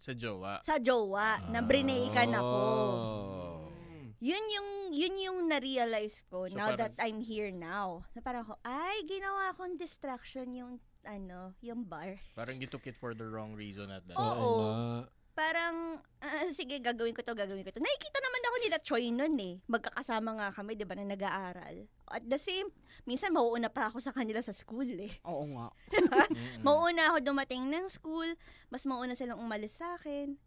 [0.00, 0.64] Sa jowa.
[0.64, 2.56] sa jowa, na brineikan ako.
[2.56, 3.68] Oh.
[4.16, 8.08] Yun yung yun yung na-realize ko So now parang- that I'm here now.
[8.16, 12.16] Na parang ako, ay, ginawa akong distraction yung ano, yung bar.
[12.34, 14.32] Parang you took it for the wrong reason at that Oo.
[14.58, 15.12] nga.
[15.36, 17.78] Parang, ah, sige, gagawin ko to, gagawin ko to.
[17.78, 19.60] Nakikita naman ako nila Choi nun eh.
[19.68, 21.84] Magkakasama nga kami, di ba, na nag-aaral.
[22.08, 22.72] At the same,
[23.04, 25.12] minsan mauuna pa ako sa kanila sa school eh.
[25.28, 25.68] Oo nga.
[26.64, 28.32] Mauuna ako dumating ng school,
[28.72, 30.40] mas mauna silang umalis sa akin.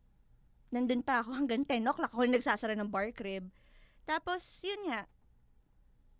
[0.74, 3.46] Nandun pa ako hanggang 10 o'clock ako nagsasara ng bar crib.
[4.10, 5.06] Tapos, yun nga,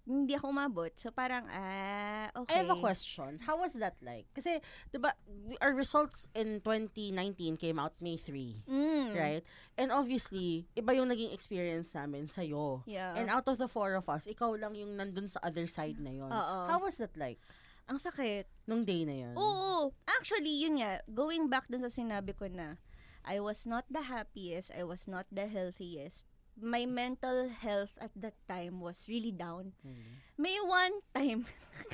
[0.10, 0.90] hindi ako umabot.
[0.98, 2.58] So parang, ah, okay.
[2.58, 3.38] I have a question.
[3.46, 4.26] How was that like?
[4.34, 4.58] Kasi,
[4.90, 5.14] di ba,
[5.62, 8.66] our results in 2019 came out May 3.
[8.66, 9.14] Mm.
[9.14, 9.46] Right?
[9.78, 12.82] And obviously, iba yung naging experience namin sa'yo.
[12.90, 13.14] Yeah.
[13.14, 16.10] And out of the four of us, ikaw lang yung nandun sa other side na
[16.10, 16.34] yon.
[16.34, 16.58] Oo.
[16.66, 17.38] How was that like?
[17.86, 18.50] Ang sakit.
[18.66, 19.34] Nung day na yun?
[19.38, 19.94] Oo.
[20.10, 22.82] Actually, yun nga, going back dun sa sinabi ko na,
[23.26, 26.29] I was not the happiest, I was not the healthiest.
[26.60, 29.72] My mental health at that time was really down.
[29.82, 30.20] Mm.
[30.36, 31.48] May one time,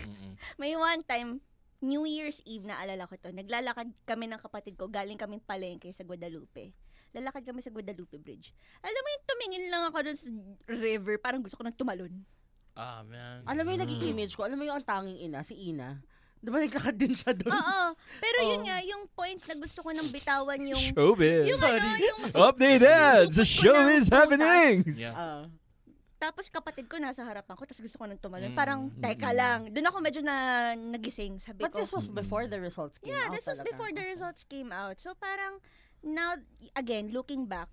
[0.61, 1.41] may one time,
[1.85, 6.01] New Year's Eve, naalala ko to, naglalakad kami ng kapatid ko, galing kami palengke sa
[6.01, 6.73] Guadalupe.
[7.15, 8.51] Lalakad kami sa Guadalupe Bridge.
[8.83, 10.27] Alam mo yung tumingin lang ako dun sa
[10.67, 12.11] river, parang gusto ko nang tumalon.
[12.75, 13.47] Ah, man.
[13.47, 14.43] Alam mo yung naging image ko?
[14.43, 16.03] Alam mo yung ang tanging ina, si Ina?
[16.45, 17.49] Di ba naglakad din siya doon?
[17.49, 17.81] Oo.
[18.21, 18.67] Pero yun Oo.
[18.69, 20.83] nga, yung point na gusto ko nang bitawan yung...
[20.93, 21.49] Showbiz.
[21.49, 22.19] Yung ano, yung...
[22.37, 23.33] Updated!
[23.33, 24.85] The show is happening!
[24.85, 25.17] Yeah.
[25.17, 25.43] Ah.
[26.15, 28.53] Tapos kapatid ko nasa harapan ko, tapos gusto ko nang tumalon.
[28.53, 28.57] Mm.
[28.57, 29.37] Parang, teka Mm.
[29.37, 29.59] lang.
[29.73, 30.35] Doon ako medyo na
[30.73, 31.41] nagising.
[31.41, 33.69] Sabi But ko, this was before the results came yeah, out this was talaga.
[33.73, 35.01] before the results came out.
[35.01, 35.57] So parang,
[36.01, 36.37] now,
[36.73, 37.69] again, looking back,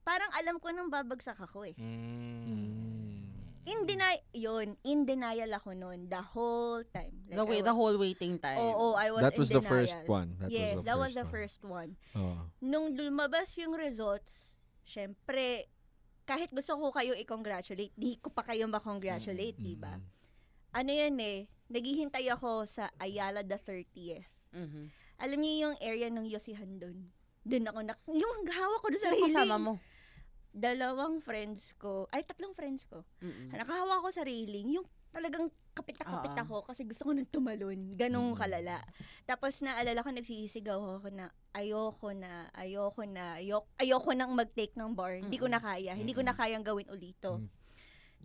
[0.00, 1.76] parang alam ko nang babagsak ako eh.
[1.76, 3.23] Mm.
[3.64, 7.16] In denial, yun, in denial ako noon the whole time.
[7.24, 8.60] Like, The way, I the whole waiting time.
[8.60, 9.72] Oo, I was That in was the denial.
[9.72, 10.28] first one.
[10.38, 11.32] That yes, was the that was the one.
[11.32, 11.90] first one.
[12.14, 12.36] Oo.
[12.60, 14.52] Nung lumabas yung results,
[14.84, 15.64] syempre,
[16.22, 19.96] kahit gusto ko kayo i-congratulate, di ko pa kayo ma-congratulate, di ba?
[20.70, 24.28] Ano yan eh, naghihintay ako sa Ayala the 30th.
[24.52, 24.92] Mhm.
[25.16, 27.08] Alam niyo yung area ng Yosihan doon?
[27.42, 29.32] Doon ako, nak- yung hawak ko doon sa Sino railing.
[29.32, 29.72] kasama mo?
[30.54, 33.02] Dalawang friends ko, ay tatlong friends ko.
[33.18, 33.50] Mm-mm.
[33.50, 36.42] Nakahawak ko sa railing, yung talagang kapit na kapit Ah.
[36.46, 37.98] ako kasi gusto ko nang tumalon.
[37.98, 38.78] Ganong kalala.
[39.26, 44.94] Tapos naalala ko, nagsisigaw ako na ayoko na, ayoko na, ayoko, ayoko nang mag-take ng
[44.94, 45.18] bar.
[45.18, 45.98] Hindi ko na kaya.
[45.98, 47.42] Hindi ko na kayang gawin ulito.
[47.42, 47.50] Mm.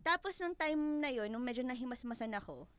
[0.06, 2.70] Tapos nung time na yon nung medyo nahimasmasan ako,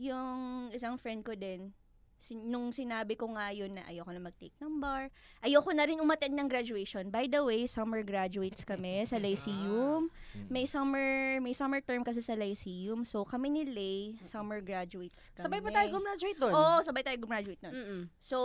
[0.00, 1.76] yung isang friend ko din,
[2.22, 5.10] sin- nung sinabi ko nga yun na ayoko na mag-take ng bar,
[5.42, 7.10] ayoko na rin umattend ng graduation.
[7.10, 10.06] By the way, summer graduates kami sa Lyceum.
[10.46, 13.02] May summer, may summer term kasi sa Lyceum.
[13.02, 15.44] So kami ni Lay, summer graduates kami.
[15.50, 16.52] Sabay ba tayo gumraduate doon?
[16.54, 17.74] Oo, sabay tayo gumraduate nun.
[17.74, 18.02] Mm-mm.
[18.22, 18.38] So,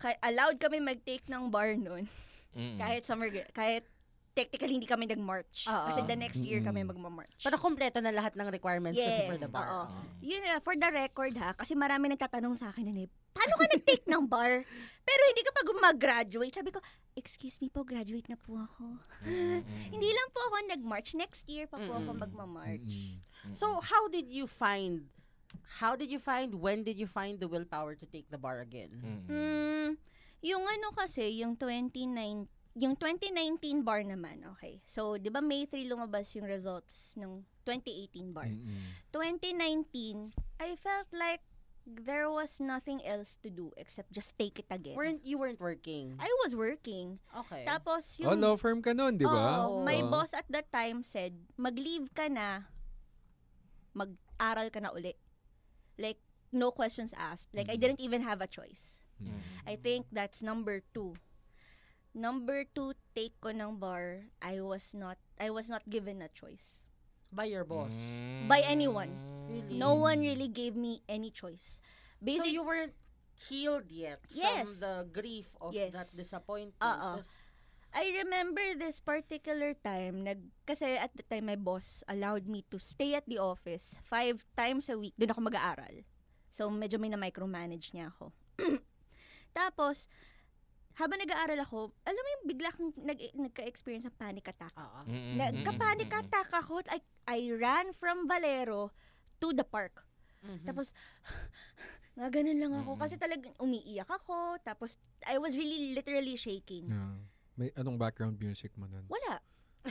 [0.00, 2.08] ka- allowed kami mag-take ng bar nun.
[2.56, 2.76] Mm.
[2.80, 3.84] Kahit summer, kahit
[4.32, 5.68] technically hindi kami nag-march.
[5.68, 5.86] Oo.
[5.92, 6.96] Kasi the next year kami Mm-mm.
[6.96, 7.44] magma-march.
[7.44, 9.68] Pero kompleto na lahat ng requirements kasi for the bar.
[9.68, 9.86] oo.
[9.92, 10.04] Mm.
[10.24, 13.04] Yun na, for the record ha, kasi marami nagtatanong sa akin na,
[13.36, 14.64] paano ka nag-take ng bar?
[15.08, 16.54] Pero hindi ka pa mag-graduate.
[16.54, 16.78] Sabi ko,
[17.18, 18.96] excuse me po, graduate na po ako.
[19.26, 19.60] Mm.
[19.98, 21.18] Hindi lang po ako nag-march.
[21.18, 23.18] Next year pa po ako magma-march.
[23.50, 25.10] So, how did you find,
[25.82, 28.94] how did you find, when did you find the willpower to take the bar again?
[29.02, 29.20] Mm.
[29.26, 29.88] Hmm,
[30.40, 32.06] yung ano kasi, yung 29,
[32.74, 34.80] yung 2019 bar naman, okay.
[34.84, 38.48] So, di ba May 3 lumabas yung results ng 2018 bar.
[38.48, 39.12] Mm-mm.
[39.12, 41.44] 2019, I felt like
[41.84, 44.94] there was nothing else to do except just take it again.
[44.94, 46.14] Weren't, you weren't working?
[46.16, 47.18] I was working.
[47.44, 47.66] Okay.
[47.66, 48.40] Tapos Oh, yung...
[48.40, 49.66] law firm ka nun, di ba?
[49.66, 50.08] Oo, my Oo.
[50.08, 52.70] boss at that time said, mag-leave ka na,
[53.92, 55.12] mag-aral ka na uli.
[55.98, 57.52] Like, no questions asked.
[57.52, 57.82] Like, I Mhm.
[57.82, 59.02] didn't even have a choice.
[59.20, 59.38] Mm.
[59.66, 61.14] I think that's number two.
[62.12, 66.78] Number two, take ko ng bar, I was not, I was not given a choice.
[67.32, 67.96] By your boss.
[67.96, 68.48] Mm.
[68.48, 69.08] By anyone.
[69.48, 69.80] Really?
[69.80, 71.80] No one really gave me any choice.
[71.80, 72.92] so, Basic, you weren't
[73.48, 74.52] healed yet Yes.
[74.68, 75.96] from the grief of Yes.
[75.96, 76.76] that disappointment.
[76.84, 77.16] Oo.
[77.18, 77.48] Tas-
[77.92, 82.80] I remember this particular time, nag, kasi at the time my boss allowed me to
[82.80, 85.12] stay at the office five times a week.
[85.20, 86.04] Doon ako mag-aaral.
[86.48, 88.32] So, medyo may na-micromanage niya ako.
[89.56, 90.08] Tapos,
[90.96, 94.74] habang nag-aaral ako, alam mo yung bigla kang nag, nagka-experience ng panic attack.
[94.76, 95.00] Oo.
[95.08, 95.36] Mm.
[95.40, 96.84] Nagka-panic attack ako.
[96.92, 98.92] I, I ran from Valero
[99.40, 100.04] to the park.
[100.42, 100.66] Mhm.
[100.66, 100.90] Tapos,
[102.18, 102.98] nga ganun lang ako.
[103.00, 104.60] Kasi talagang umiiyak ako.
[104.60, 106.92] Tapos, I was really literally shaking.
[106.92, 107.16] Yeah.
[107.56, 109.04] May anong background music mo nun?
[109.08, 109.40] Wala.
[109.82, 109.90] Oh.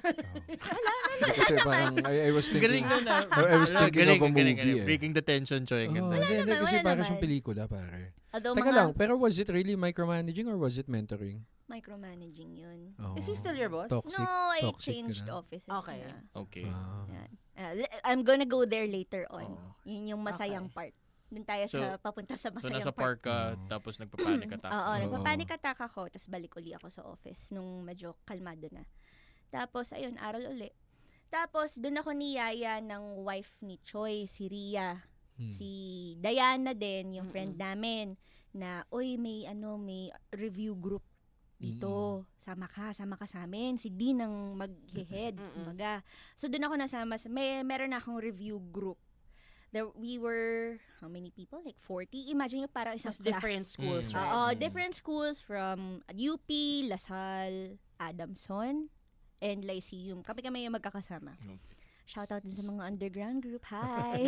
[1.11, 3.27] Hindi kasi parang, I, I was thinking, Galing nun ah.
[3.27, 4.81] I was thinking galing, of a galing, movie galing.
[4.81, 4.87] eh.
[4.87, 5.85] Breaking the tension, Choy.
[5.85, 8.15] Oh, hindi, hindi, kasi parang siyang pelikula, pare.
[8.31, 11.43] Although Teka mga lang, pero was it really micromanaging or was it mentoring?
[11.67, 12.91] micromanaging yun.
[12.99, 13.15] Oh.
[13.15, 13.87] Is he still your boss?
[13.87, 14.19] Toxic.
[14.19, 15.39] no, I toxic changed na.
[15.39, 16.03] offices Okay.
[16.03, 16.15] na.
[16.35, 16.65] Okay.
[16.67, 17.03] Ah.
[17.07, 17.29] Yan.
[17.51, 17.71] Uh,
[18.03, 19.47] I'm gonna go there later on.
[19.55, 19.71] Oh.
[19.87, 20.91] Yun yung masayang part.
[21.31, 23.15] Doon tayo So, sa papunta sa So, masayang nasa part.
[23.15, 23.67] park ka, Oh.
[23.71, 24.67] tapos nagpa-panic attack.
[24.75, 24.95] Oo, Oo.
[24.99, 28.83] nagpa-panic attack ako, tapos balik uli ako sa office nung medyo kalmado na.
[29.51, 30.71] Tapos, ayun, aral uli.
[31.27, 34.95] Tapos, doon ako ni Yaya ng wife ni Choi, si Ria.
[35.35, 35.47] Hmm.
[35.47, 35.69] Si
[36.17, 37.31] Diana din, yung Mm-mm.
[37.31, 38.07] friend namin,
[38.51, 41.03] na, oy, may, ano, may review group
[41.55, 42.25] dito.
[42.35, 43.77] Sama ka, sama ka sa amin.
[43.77, 46.01] Si Dean ang mag-head, kumbaga.
[46.33, 47.15] So, doon ako nasama.
[47.15, 48.97] sa- May, meron na akong review group.
[49.71, 51.63] There, we were, how many people?
[51.63, 52.27] Like 40?
[52.27, 53.27] Imagine nyo parang isang Mas class.
[53.29, 54.15] different schools, Mm.
[54.17, 54.31] right?
[54.35, 54.57] Oo, Mm.
[54.59, 55.77] different schools from
[56.11, 56.49] UP,
[56.91, 58.91] Lasal, Adamson,
[59.41, 60.21] and Lyceum.
[60.21, 61.33] Kami kami yung magkakasama.
[61.35, 61.57] Okay.
[62.11, 63.63] Shoutout din sa mga underground group.
[63.71, 64.19] Hi!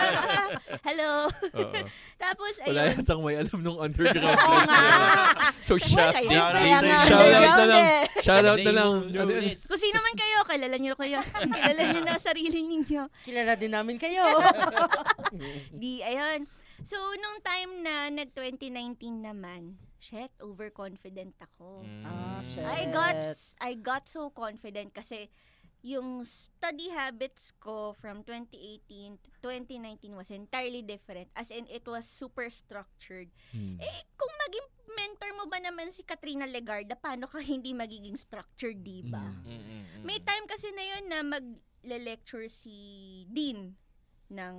[0.88, 1.28] Hello!
[1.28, 1.72] Oo.
[2.16, 2.96] Tapos, Wala ayun.
[2.96, 4.40] yatang may alam nung underground.
[4.40, 4.80] Oo nga.
[5.60, 6.16] so, shout.
[6.16, 6.56] Shout out
[7.04, 7.84] shout out na lang.
[8.24, 8.90] Shout out na lang.
[9.10, 9.32] Ano.
[9.52, 11.20] Kung sino man kayo, kilala nyo kayo.
[11.60, 13.02] kilala nyo na sarili ninyo.
[13.20, 14.24] Kilala din namin kayo.
[15.80, 16.48] Di, ayun.
[16.88, 21.80] So, nung time na nag-2019 naman, shit, overconfident ako.
[21.80, 22.04] Mm.
[22.04, 22.60] Ah, shit.
[22.60, 23.16] I got
[23.64, 25.32] I got so confident kasi
[25.84, 31.28] yung study habits ko from 2018 to 2019 was entirely different.
[31.36, 33.28] As in, it was super structured.
[33.52, 33.76] Hmm.
[33.76, 38.80] Eh, kung maging mentor mo ba naman si Katrina Legarda, paano ka hindi magiging structured,
[38.80, 39.28] di ba?
[39.28, 39.44] Mm.
[39.44, 40.02] Mm, mm, mm.
[40.08, 42.76] May time kasi na yun na mag-lecture si
[43.28, 43.76] Dean
[44.32, 44.56] ng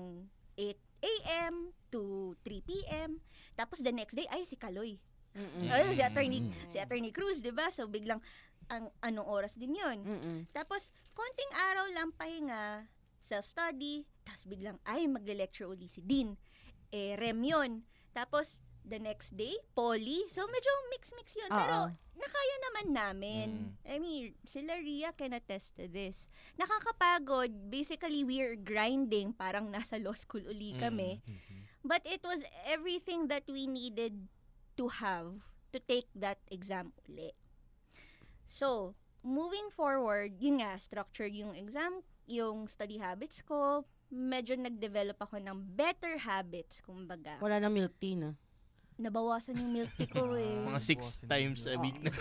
[0.57, 1.73] 8 a.m.
[1.89, 3.17] to 3 p.m.
[3.57, 5.01] Tapos the next day, ay, si Kaloy.
[5.35, 5.67] Mm-mm.
[5.93, 6.51] Si attorney, Mm.
[6.71, 7.67] si attorney Cruz, 'di ba?
[7.67, 8.23] So biglang
[8.71, 9.99] ang anong oras din 'yon.
[10.01, 10.37] Mm-mm.
[10.55, 12.87] Tapos konting araw lang pahinga,
[13.19, 16.39] self-study, tapos biglang ay magle-lecture uli si Dean.
[16.89, 17.83] Eh rem 'yon.
[18.15, 20.23] Tapos the next day, poly.
[20.29, 21.57] So medyo mix-mix 'yon, Oo.
[21.57, 21.77] pero
[22.15, 23.47] nakaya naman namin.
[23.51, 23.91] Mm.
[23.91, 26.31] I mean, sila Ria can attest to this.
[26.55, 27.51] Nakakapagod.
[27.67, 29.33] Basically, we're grinding.
[29.35, 31.19] Parang nasa law school uli kami.
[31.83, 34.15] But it was everything that we needed
[34.75, 35.39] to have
[35.71, 37.31] to take that exam uli.
[38.45, 38.93] So,
[39.25, 43.83] moving forward, yun nga, structured yung exam, yung study habits ko,
[44.13, 47.41] medyo nag-develop ako ng better habits, kumbaga.
[47.41, 48.37] Wala na milk tea na.
[48.95, 50.55] Nabawasan yung milk tea ko eh.
[50.63, 52.13] Mga six times a week na.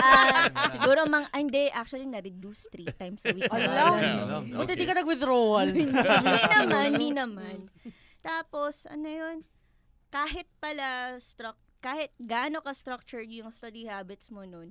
[0.00, 0.48] Ah,
[0.78, 3.50] siguro mang, ah, hindi, actually na-reduce three times a week.
[3.52, 4.00] Ala.
[4.40, 4.54] Okay.
[4.56, 5.68] Buti di ka nag-withdrawal.
[5.68, 7.56] Hindi naman, hindi naman.
[8.24, 9.36] Tapos, ano yun,
[10.08, 14.70] kahit pala, struc- kahit gaano ka-structured yung study habits mo nun,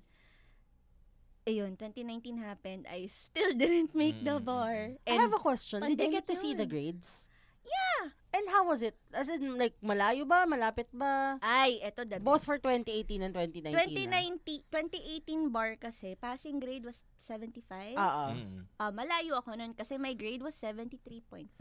[1.46, 4.46] ayun, 2019 happened, I still didn't make the Mm.
[4.46, 4.76] bar.
[5.06, 5.82] I have a question.
[5.84, 7.28] Did you get to see the grades?
[7.62, 8.10] Yeah.
[8.32, 8.96] And how was it?
[9.12, 10.48] As in, like, malayo ba?
[10.48, 11.36] Malapit ba?
[11.44, 12.48] Ay, eto the Both best.
[12.48, 13.76] for 2018 and 2019.
[14.08, 18.00] 2019, 2018 bar kasi, passing grade was 75.
[18.00, 18.26] Oo.
[18.32, 18.60] Mm.
[18.80, 21.52] Ah, malayo ako nun kasi my grade was 73.5.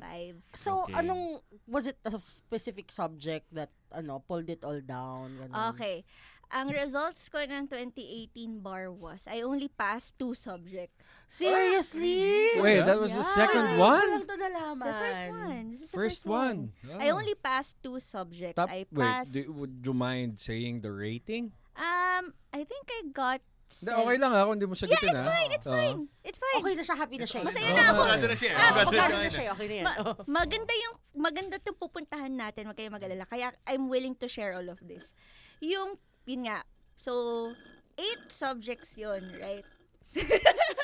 [0.55, 0.95] So, Okay.
[1.03, 5.37] anong, was it a specific subject that, ano, pulled it all down?
[5.43, 5.75] Ganun?
[5.75, 6.07] Okay.
[6.51, 10.99] Ang results ko ng 2018 bar was, I only passed two subjects.
[11.31, 12.59] Seriously?
[12.59, 13.39] Wait, that was the Yeah.
[13.39, 14.03] second one?
[14.19, 14.83] lang to nalaman.
[14.83, 15.65] The first one.
[15.71, 16.59] This is the First one.
[16.99, 18.59] I only passed two subjects.
[18.59, 21.55] Top, I wait, passed, do, would you mind saying the rating?
[21.79, 25.15] um, I think I got, Hindi, okay lang ha, kung hindi mo yeah, sagutin it's
[25.15, 25.31] ha.
[25.31, 25.75] fine, it's Oo.
[25.79, 26.59] fine, it's fine.
[26.59, 27.41] Okay na siya, happy na siya.
[27.47, 28.03] Masaya na na ako.
[28.03, 28.51] Sigurado na siya.
[28.51, 29.39] Ah, Sigurado Magkano na na siya.
[29.39, 29.87] siya, okay na yan.
[29.87, 33.25] Ma- maganda yung, maganda itong pupuntahan natin, wag kayo mag-alala.
[33.31, 35.15] Kaya I'm willing to share all of this.
[35.63, 35.95] Yung,
[36.27, 36.65] yun nga,
[36.97, 37.53] so,
[37.99, 39.65] eight subjects yun, right?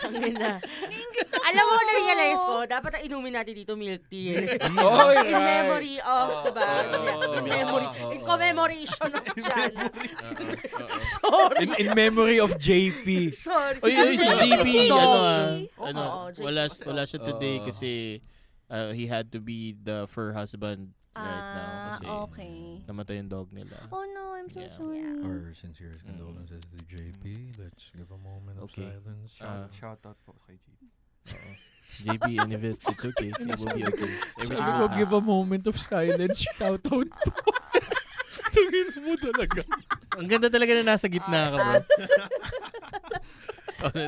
[0.07, 0.63] Ang ganda.
[1.51, 4.39] Alam mo, na-realize ko, dapat ang inumin natin dito milk tea.
[4.39, 4.55] eh.
[4.79, 5.67] Oy, in right.
[5.67, 6.63] memory of, diba?
[6.95, 7.35] Oo.
[7.35, 9.73] in memory, in commemoration of Jan.
[11.19, 11.59] Sorry.
[11.67, 13.35] In, in memory of JP.
[13.35, 13.83] Sorry.
[13.83, 15.47] Oy, oy, si JP, ano ah,
[15.83, 16.03] ano,
[16.39, 18.23] wala, wala siya today kasi
[18.71, 22.57] uh, he had to be the fur husband right now Ah, kasi okay.
[22.85, 23.77] namatay yung dog nila.
[23.89, 24.77] Oh no, I'm so Yeah.
[24.77, 25.01] sorry.
[25.23, 26.15] Our sincerest Mm.
[26.15, 27.25] condolences to JP.
[27.57, 28.85] Let's give a moment Okay.
[28.85, 29.31] of silence.
[29.41, 29.67] Ah.
[29.67, 30.83] Shout, shout out po kay JP.
[31.33, 31.53] Oo.
[31.87, 34.13] JP, and if it, it's okay, it will be okay.
[34.43, 36.45] Sabi Everything ko, will give a moment of silence.
[36.45, 37.03] Shout out po.
[38.55, 39.63] Tungin mo talaga.
[40.17, 41.75] Ang ganda talaga na nasa gitna ka, bro.
[43.77, 44.01] Oo,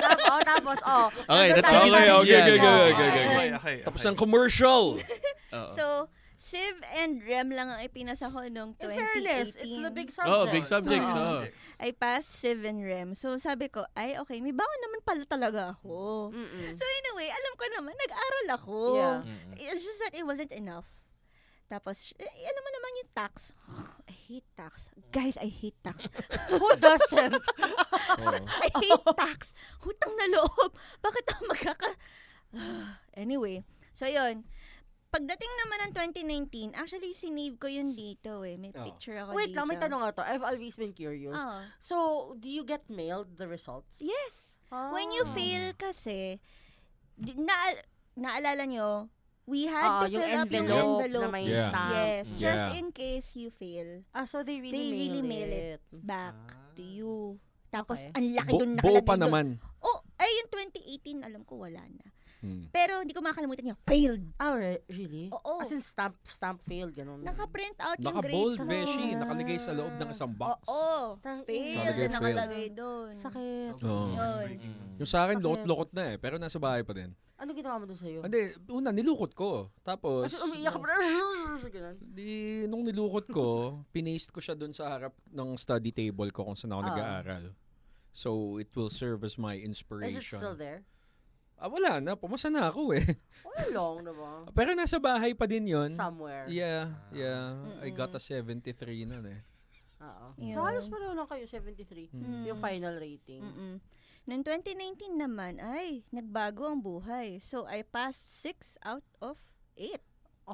[0.00, 1.06] tapos, oh, tapos, oh.
[1.28, 2.40] Okay, Nandun tayo okay, sa okay, season.
[2.40, 2.80] okay, Oo.
[2.80, 3.76] okay, okay, Okay, okay.
[3.84, 4.84] Tapos ang commercial.
[5.52, 5.68] Oo.
[5.70, 5.84] So,
[6.40, 8.96] Civ and Rem lang ang ipinasa ko nung In 2018.
[8.96, 10.32] fairness, it's the big subject.
[10.32, 11.44] Oh, big subjects, Oo.
[11.44, 11.76] oh.
[11.76, 13.12] I passed Civ and Rem.
[13.12, 16.32] So, sabi ko, ay, okay, may baon naman pala talaga ako.
[16.32, 16.72] Mm-mm.
[16.72, 18.76] So, in a way, alam ko naman, nag-aral ako.
[18.96, 19.18] Yeah.
[19.20, 19.52] Mm-mm.
[19.60, 20.88] It's just that it wasn't enough.
[21.68, 23.52] Tapos, eh, alam mo naman yung tax.
[24.10, 24.88] I hate tax.
[25.12, 26.08] Guys, I hate tax.
[26.56, 27.36] Who doesn't?
[28.64, 29.52] I hate tax.
[29.84, 30.72] Hutang na loob.
[31.04, 31.90] Bakit ako magkaka...
[33.28, 33.60] anyway,
[33.92, 34.48] so yun.
[35.10, 35.92] Pagdating naman ng
[36.46, 38.54] 2019, actually, sinave ko yun dito eh.
[38.54, 38.86] May Oh.
[38.86, 39.58] picture ako Wait dito.
[39.58, 40.22] lang, may tanong nga to.
[40.22, 41.34] I've always been curious.
[41.34, 41.66] Oh.
[41.82, 41.96] So,
[42.38, 43.98] do you get mailed the results?
[43.98, 44.54] Yes.
[44.70, 45.34] When you Ah.
[45.34, 46.38] fail kasi,
[47.18, 47.74] na,
[48.14, 49.10] naalala nyo,
[49.44, 51.32] we had Oo, to yung fill up yung envelope, na envelope.
[51.34, 51.66] may Yeah.
[51.66, 51.90] stamp.
[51.90, 52.78] Yes, just Yeah.
[52.78, 55.26] in case you fail Ah, so they really They mail really it.
[55.26, 55.82] mail it.
[55.90, 56.70] back Ah.
[56.70, 57.42] to you.
[57.66, 58.14] Tapos, Okay.
[58.14, 59.22] ang laki doon buo nakalagay pa doon.
[59.26, 59.46] naman.
[59.82, 62.06] Oh, ay, yung 2018, alam ko wala na.
[62.40, 62.66] Hmm.
[62.68, 64.24] Pero hindi ko makakalimutan yung failed.
[64.34, 65.28] Ah, re- really?
[65.28, 65.60] Oo.
[65.60, 67.20] As in stamp, stamp failed, ganun.
[67.20, 68.88] Naka-print out yung Naka-bold, grades.
[68.88, 69.06] Beshi.
[69.12, 70.64] Nakalagay sa loob ng isang box.
[70.64, 71.20] Oo.
[71.20, 72.36] Tang- Failed Nakalagay na failed.
[72.36, 73.10] nakalagay doon.
[73.12, 73.72] Sakit.
[73.82, 74.08] Oo.
[74.10, 74.48] Yun.
[74.96, 75.44] Yung sa akin, Sakit.
[75.44, 76.16] lukot-lukot na eh.
[76.16, 77.12] Pero nasa bahay pa din.
[77.36, 78.20] Ano ginawa mo doon sa'yo?
[78.22, 79.68] Hindi, una, nilukot ko.
[79.80, 80.88] Tapos, As in, umiiyak ka pa.
[81.76, 81.96] Ganun.
[82.02, 82.28] di,
[82.66, 83.46] nung nilukot ko,
[83.90, 86.88] pinaste ko siya dun sa harap ng study table ko kung saan ako Ah.
[86.90, 87.44] nag-aaral.
[88.12, 90.20] So, it will serve as my Is it inspiration.
[90.36, 90.84] still there?
[91.60, 92.16] Ah, wala na.
[92.16, 93.04] Pumasa na ako eh.
[93.46, 94.48] Wala long, diba?
[94.56, 95.92] Pero nasa bahay pa din yon.
[95.92, 96.48] Somewhere.
[96.48, 97.60] Yeah, yeah.
[97.84, 98.16] I got Mm-mm.
[98.16, 99.44] a 73 nun eh.
[100.00, 100.26] Oo.
[100.40, 100.56] Yun.
[100.56, 102.16] So, halos pareho lang kayo, 73.
[102.16, 102.48] Mm.
[102.48, 103.44] Yung final rating.
[103.44, 103.76] Mm-mm.
[104.24, 107.36] Noong 2019 naman, ay, nagbago ang buhay.
[107.44, 109.36] So, I passed 6 out of
[109.76, 110.00] 8.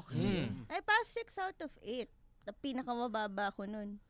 [0.03, 0.51] Okay.
[0.51, 0.67] Mm.
[0.67, 2.11] I passed 6 out of 8.
[2.47, 4.03] Na pinakamababa ko nun.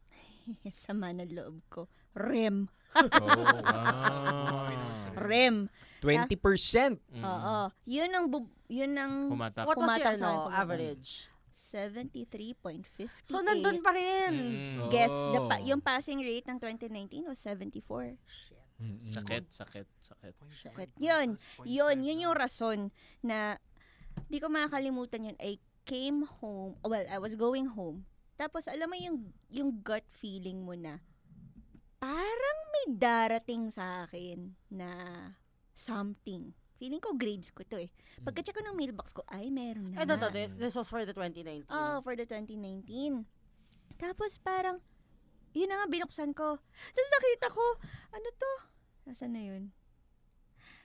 [0.72, 1.82] Sama ng loob ko.
[2.12, 2.66] REM.
[2.96, 4.72] Oh, Ah.
[5.14, 5.68] REM.
[6.00, 6.96] 20%!
[7.12, 7.20] Mm.
[7.20, 7.56] Oo.
[7.84, 9.64] Yun ang, bu- yun ang Humatak.
[9.64, 11.28] What was your Kumatak sa ano, average?
[11.52, 13.08] 73.58.
[13.20, 14.32] So, nandun pa rin.
[14.32, 14.88] Mm.
[14.88, 15.66] Guess, the pa- Oh.
[15.66, 18.16] yung passing rate ng 2019 was 74.
[18.76, 19.08] Mm-mm.
[19.08, 20.34] Sakit, sakit, sakit.
[20.54, 20.88] Sakit.
[20.96, 23.56] Yun, yun, yun yung rason na
[24.28, 25.36] di ko makakalimutan yun.
[25.36, 28.04] I came home, well, I was going home.
[28.36, 31.00] Tapos, alam mo yung, yung gut feeling mo na
[31.96, 34.88] parang may darating sa akin na
[35.72, 36.52] something.
[36.76, 37.90] Feeling ko grades ko to eh.
[38.20, 40.04] Pagka-check ko ng mailbox ko, ay, meron na.
[40.04, 40.28] Eh, ito, ito,
[40.60, 41.64] this was for the 2019.
[41.72, 43.24] Oh, for the 2019.
[43.96, 44.84] Tapos parang,
[45.56, 46.60] yun na nga, binuksan ko.
[46.92, 47.64] Tapos nakita ko,
[48.12, 48.52] ano to?
[49.08, 49.72] Nasaan na yun?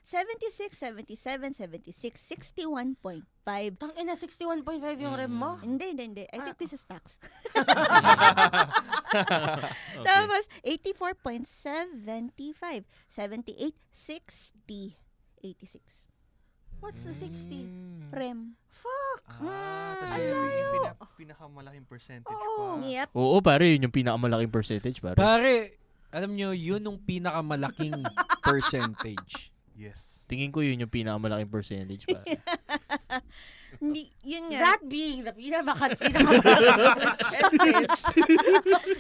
[0.02, 3.78] 76, 77, 76, 61.5.
[3.78, 5.62] Tang ina, 61.5 yung rem mo.
[5.62, 6.24] Hindi, hindi, hindi.
[6.26, 6.60] I think Ah.
[6.60, 7.22] this is tax.
[9.12, 10.08] Okay.
[10.08, 14.96] Tapos, 84.75, 78, 60,
[15.44, 16.08] 86.
[16.80, 17.68] What's the 60?
[17.68, 18.08] Mm.
[18.10, 18.56] Rem.
[18.72, 19.22] Fuck!
[19.38, 19.94] Ah, Mm.
[20.00, 22.80] tapos yun yung pina, pinakamalaking percentage pa.
[22.82, 23.08] Yep.
[23.14, 25.14] Oo, pare, yun yung pinakamalaking percentage, pare.
[25.14, 25.78] Pare,
[26.10, 28.02] alam nyo, yun yung pinakamalaking
[28.48, 29.54] percentage.
[29.82, 30.22] Yes.
[30.30, 32.24] Tingin ko yun yung pinakamalaking percentage, pare.
[33.82, 34.60] Hindi, yun nga.
[34.62, 37.98] That being the pinakamalaki percentage.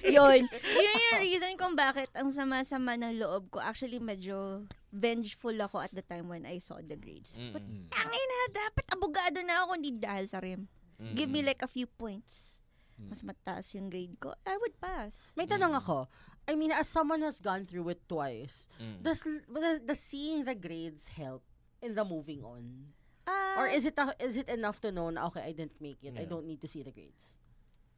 [0.10, 0.42] yun.
[0.50, 3.62] Yun yung reason kung bakit ang sama-sama ng loob ko.
[3.62, 7.38] Actually, medyo vengeful ako at the time when I saw the grades.
[7.54, 7.88] But, Mm.
[7.88, 10.66] tangin na, dapat abogado na ako, hindi dahil sa rim.
[11.14, 12.62] Give me like a few points.
[12.96, 13.10] Mm.
[13.10, 14.34] Mas mataas yung grade ko.
[14.44, 15.34] I would pass.
[15.34, 16.06] May tanong ako.
[16.48, 19.04] I mean, as someone has gone through it twice, Mm.
[19.04, 21.44] does, does, does seeing the grades help
[21.82, 22.92] in the moving on?
[23.28, 26.02] Ah, Or is it a- is it enough to know na, okay, I didn't make
[26.04, 26.18] it.
[26.18, 26.32] I Yeah.
[26.34, 27.38] don't need to see the grades.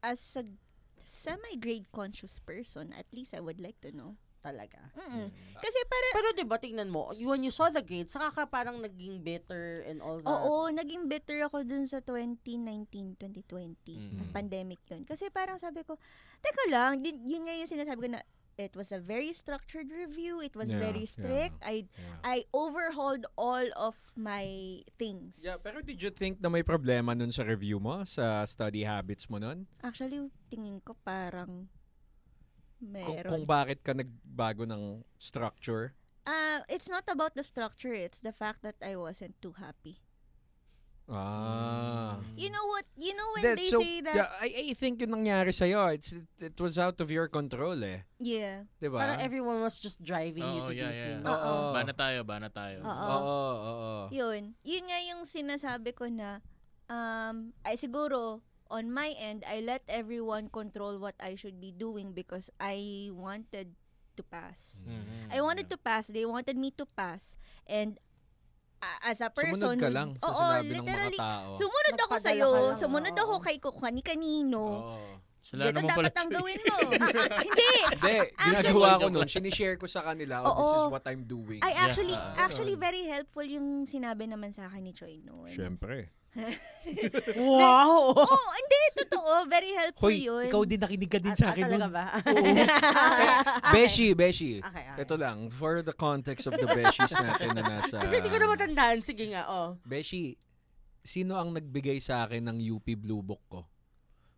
[0.04, 0.44] as a
[1.08, 4.16] semi-grade conscious person, at least I would like to know.
[4.44, 4.92] Talaga.
[4.92, 5.32] Mm-mm.
[5.56, 8.84] Kasi para, Pero 'di ba tingnan mo, when you saw the grades, saka ka parang
[8.84, 10.28] naging bitter and all that.
[10.28, 13.40] oo, naging bitter ako dun sa 2019, 2020.
[13.96, 14.20] Mm.
[14.20, 15.08] At pandemic yun.
[15.08, 15.96] Kasi parang sabi ko,
[16.44, 18.20] teka lang, yun nga yung sinasabi ko na,
[18.54, 20.38] it was a very structured review.
[20.38, 21.58] It was Yeah, very strict.
[21.58, 22.20] I Yeah.
[22.22, 24.46] I overhauled all of my
[24.94, 25.40] things.
[25.40, 28.04] Yeah, pero did you think na may problema nun sa review mo?
[28.04, 29.66] Sa study habits mo nun?
[29.80, 31.66] Actually, tingin ko parang
[32.84, 33.30] meron.
[33.30, 35.94] kung bakit ka nagbago ng structure?
[36.24, 37.92] Ah, it's not about the structure.
[37.92, 40.00] It's the fact that I wasn't too happy.
[41.04, 42.16] Ah.
[42.32, 42.88] You know what?
[42.96, 45.92] You know when That- they so, say that, yeah, I, I think yun nangyari sa'yo.
[45.92, 48.08] It's, it, it was out of your control eh.
[48.16, 48.64] yeah.
[48.80, 49.04] Diba?
[49.04, 51.06] Parang everyone was just driving you Oo, to yeah, do yeah.
[51.20, 51.28] things.
[51.28, 51.52] Oo.
[51.76, 52.80] Bana tayo, bana tayo.
[52.80, 52.88] Oo.
[52.88, 53.92] Oo, oo.
[54.16, 54.56] Yun.
[54.64, 56.40] Yun nga yung sinasabi ko na,
[56.88, 58.40] um, ay siguro,
[58.74, 63.78] on my end, I let everyone control what I should be doing because I wanted
[64.18, 64.82] to pass.
[64.82, 65.30] Mhm.
[65.30, 66.10] I wanted to pass.
[66.10, 67.38] They wanted me to pass.
[67.70, 68.02] And
[68.82, 69.78] a- as a person...
[69.78, 71.48] Sumunod ka lang sa Oo, sinabi ng mga literally, tao.
[71.54, 74.62] Sumunod ako ka lang, Sumunod ako kay kani-kanino.
[74.90, 74.98] Oo.
[75.44, 76.76] Sila Dito dapat ang gawin mo.
[77.46, 77.72] Hindi.
[78.00, 79.28] Hindi, ginagawa ko nun.
[79.28, 81.60] Sinishare ko sa kanila, oh, this is what I'm doing.
[81.60, 82.40] Ay, actually, Yeah.
[82.40, 85.52] actually very helpful yung sinabi naman sa akin ni Choi noon.
[85.52, 86.08] Siyempre.
[87.40, 88.12] Wow!
[88.12, 89.48] Oo, hindi, totoo.
[89.48, 90.52] Very helpful Hoy, yun.
[90.52, 91.96] ikaw din nakinig ka din Ah, sa ah, akin talaga nun.
[91.96, 92.04] ba?
[93.74, 94.60] Beshi, Beshi.
[94.60, 95.00] Okay, okay.
[95.00, 98.04] Ito lang, for the context of the Beshis natin na nasa...
[98.04, 98.98] Kasi hindi ko na matandaan.
[99.00, 99.80] Sige nga, oh.
[99.80, 100.36] Beshi,
[101.00, 103.60] sino ang nagbigay sa akin ng UP Blue Book ko?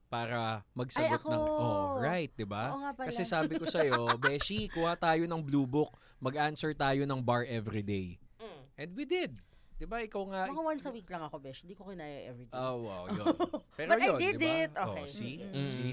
[0.07, 1.29] Para magsagot Ay, ako.
[1.35, 1.43] ng...
[1.43, 2.95] Oh, right, di ba?
[2.95, 5.91] Kasi sabi ko sa'yo, Beshi, kuha tayo ng Blue Book,
[6.23, 8.23] mag-answer tayo ng bar everyday.
[8.39, 8.61] Mm.
[8.79, 9.43] And we did.
[9.77, 10.01] Di ba?
[10.01, 10.41] Ikaw nga...
[10.49, 11.61] Mga once a week lang ako, Besh.
[11.61, 12.57] Hindi ko kinaya everyday.
[12.57, 13.27] Oh, wow, yun.
[13.79, 14.63] Pero But I yun, did di ba?
[14.65, 14.73] it.
[14.73, 15.05] Okay.
[15.05, 15.37] Oh, see?
[15.45, 15.69] Mm.
[15.69, 15.93] See?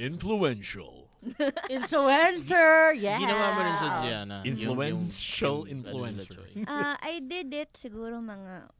[0.00, 0.94] Influential.
[1.68, 2.96] Influencer!
[2.96, 3.20] Yes!
[3.20, 4.36] Ginawa mo rin sa Gianna.
[4.40, 6.40] Influential influencer.
[6.64, 8.72] Ah, I did it siguro mga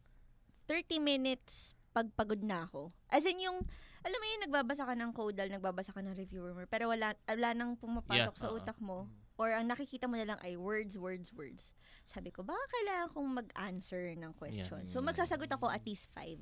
[0.64, 2.88] 30 minutes pagpagod na ako.
[3.12, 3.60] As in yung,
[4.00, 7.50] alam mo yung nagbabasa ka ng codal, nagbabasa ka ng review rumor, pero wala, wala
[7.52, 8.56] nang pumapasok Yeah, sa oo.
[8.56, 9.04] utak mo.
[9.40, 11.72] Or ang nakikita mo na lang ay words, words, words.
[12.04, 14.84] Sabi ko, baka kailangan kong mag-answer ng question.
[14.84, 16.36] So, magsasagot ako at least five.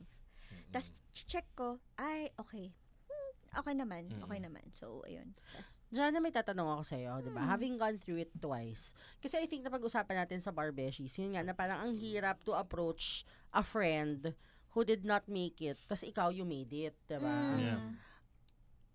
[0.68, 2.74] Tapos, check ko, ay, okay.
[3.06, 4.26] Hmm, okay naman, Mm.
[4.26, 4.66] okay naman.
[4.74, 5.30] So, ayun.
[5.54, 7.46] Tas, Diyan na may tatanong ako sa'yo, di ba?
[7.46, 7.50] Hmm.
[7.54, 8.92] Having gone through it twice.
[9.22, 12.52] Kasi I think na pag-usapan natin sa Barbeshies, yun nga, na parang ang hirap to
[12.52, 13.22] approach
[13.54, 14.34] a friend
[14.74, 17.54] who did not make it, tas ikaw you made it, di ba?
[17.54, 17.80] mm, Yeah.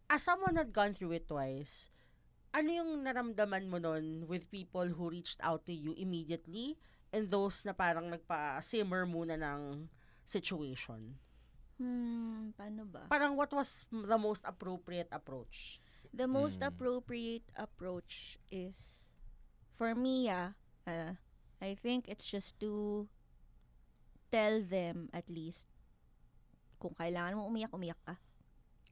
[0.05, 1.89] As someone had gone through it twice,
[2.53, 6.77] ano yung naramdaman mo nun with people who reached out to you immediately
[7.09, 9.89] and those na parang nagpa-simmer muna ng
[10.23, 11.17] situation?
[11.81, 13.09] hmm, paano ba?
[13.09, 15.81] Parang what was the most appropriate approach?
[16.13, 16.69] The most Mm.
[16.69, 19.09] appropriate approach is,
[19.73, 20.53] for me, ah,
[20.85, 21.17] uh,
[21.57, 23.09] I think it's just to
[24.29, 25.65] tell them at least
[26.77, 28.15] kung kailangan mo umiyak, umiyak ka.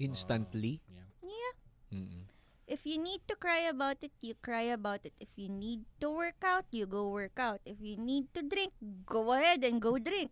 [0.01, 0.81] Instantly.
[0.89, 1.07] Yeah.
[1.21, 1.53] Yeah.
[1.93, 2.25] Mm-mm.
[2.67, 5.13] If you need to cry about it, you cry about it.
[5.19, 7.59] If you need to work out, you go work out.
[7.65, 8.71] If you need to drink,
[9.05, 10.31] go ahead and go drink.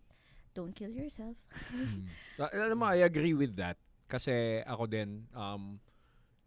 [0.54, 1.36] Don't kill yourself.
[2.40, 3.76] So, alam mo, I agree with that.
[4.08, 5.76] Kasi ako din, um,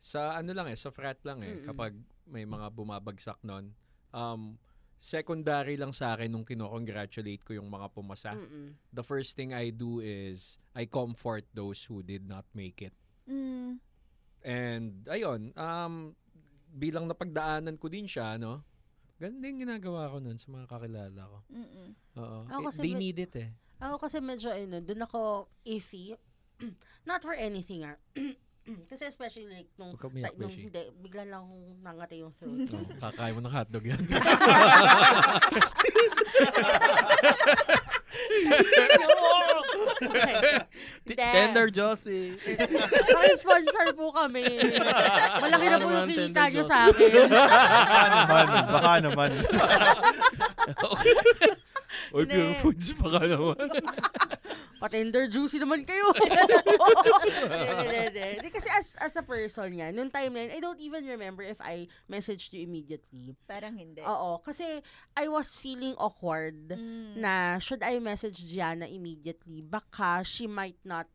[0.01, 1.69] sa ano lang eh, sa frat lang eh, Mm-mm.
[1.69, 1.93] kapag
[2.25, 3.71] may mga bumabagsak nun,
[4.09, 4.57] um,
[4.97, 8.33] secondary lang sa akin nung kino-congratulate ko yung mga pumasa.
[8.33, 8.73] Mm-mm.
[8.89, 12.95] The first thing I do is, I comfort those who did not make it.
[13.29, 13.79] Mm.
[14.43, 16.11] And, ayun, um,
[16.69, 18.59] bilang napagdaanan ko din siya, no?
[19.15, 21.37] Ganun din ginagawa ko nun sa mga kakilala ko.
[21.47, 21.87] Mm-mm.
[22.19, 22.37] Oo.
[22.51, 23.49] Ako kasi they may- need it eh.
[23.79, 26.15] Ako kasi medyo, ano, dun ako iffy.
[27.09, 27.95] Not for anything, ah.
[28.91, 30.67] kasi especially like, nung, Huwag ka umiyak, ta- nung Beshi.
[30.67, 32.59] hindi, bigla lang akong nangati yung throat.
[32.67, 32.77] ko.
[32.83, 34.03] Oh, kakain mo ng hotdog yan.
[41.07, 42.37] Tender Josie.
[43.41, 44.45] sponsor po kami.
[45.41, 47.29] Malaki na po Baka yung kita nyo sa akin.
[47.29, 49.29] Baka naman, baka naman.
[52.13, 53.67] Oy, pure foods pa ka naman.
[54.83, 56.11] Patender juicy naman kayo.
[58.11, 61.43] Hindi, Kasi as, as a person nga, nung time na yun, I don't even remember
[61.43, 63.31] if I messaged you immediately.
[63.47, 64.03] Parang hindi.
[64.03, 64.83] Oo, kasi
[65.15, 67.15] I was feeling awkward Mm.
[67.21, 71.07] na should I message Gianna immediately baka she might not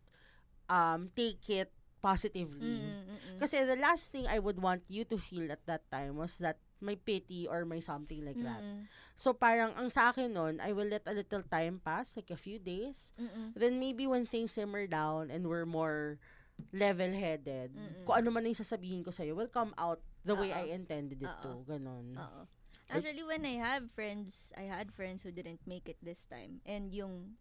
[0.71, 1.69] um take it
[2.01, 2.79] positively.
[2.79, 3.39] Mm, mm, mm.
[3.43, 6.57] Kasi the last thing I would want you to feel at that time was that
[6.81, 8.63] may pity or may something like that.
[8.63, 8.87] Mm,
[9.19, 12.39] So parang ang sa akin nun, I will let a little time pass, like a
[12.39, 13.13] few days.
[13.19, 13.49] mm, mm.
[13.59, 16.23] Then maybe when things simmer down and we're more
[16.73, 18.05] level-headed, Mm-mm.
[18.07, 20.59] kung ano man yung sasabihin ko sa'yo will come out the way Oo.
[20.59, 21.63] I intended it to.
[21.63, 21.67] Oo.
[21.67, 22.15] Ganon.
[22.89, 26.65] Actually, when I have friends, I had friends who didn't make it this time.
[26.65, 27.37] And yung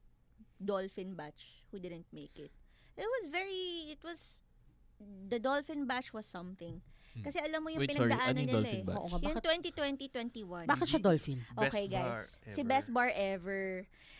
[0.60, 2.52] dolphin batch who didn't make it.
[2.98, 4.42] It was very, it was,
[5.30, 6.82] the dolphin batch was something.
[7.18, 8.08] Kasi alam mo yung Wait, sorry.
[8.08, 8.84] pinagdaanan yung nila dolphin eh.
[8.84, 8.96] batch?
[8.96, 10.66] Oo nga, Yung bakit, 2020-21.
[10.66, 11.40] bakit siya dolphin?
[11.58, 12.30] Okay, Best bar guys.
[12.50, 13.64] Si best bar ever.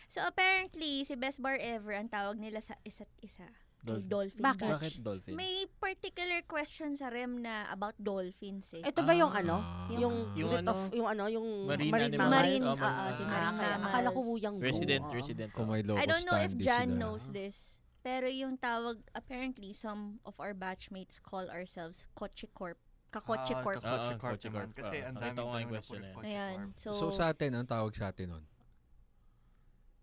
[0.06, 3.44] So, apparently, si best bar ever, ang tawag nila sa isa't isa.
[3.78, 4.10] Dolphin.
[4.10, 4.58] dolphin Bakit?
[4.58, 4.74] batch.
[4.74, 5.34] Bakit dolphin?
[5.34, 8.82] May particular question sa REM na about dolphins eh.
[8.82, 9.38] Ito ba yung Ah.
[9.38, 9.56] ano?
[9.94, 10.68] Yung, Yung ano?
[10.68, 12.18] of, yung ano, yung Marine marine, animals.
[12.18, 12.42] mammals?
[12.42, 13.86] Marine, Oh, marine- si ah, marine kaya, mammals.
[13.86, 14.64] akala ko wuyang go.
[14.66, 15.14] Resident, Oo.
[15.14, 15.50] resident.
[15.54, 15.62] May
[15.94, 16.52] I don't know if
[16.90, 16.98] sila.
[16.98, 22.78] knows this, pero yung tawag, apparently, some of our batchmates call ourselves Kochi Corp.
[23.08, 23.80] Kakotche Ah, Corp.
[23.80, 24.68] Kakotche Ah, Corp Kotche naman.
[24.68, 24.70] Corp.
[24.76, 26.02] Kasi Ah, ang nakita dami ko question.
[26.12, 26.56] Kotche Ayan.
[26.60, 26.72] Corp.
[26.76, 28.44] So, So sa atin, ang tawag sa atin nun?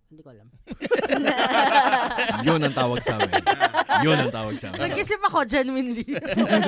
[0.06, 0.48] Hindi ko alam.
[2.46, 3.42] Yun ang tawag sa amin.
[4.02, 4.80] Yun ang tawag sa amin.
[4.86, 6.06] Nag-isip ako, genuinely.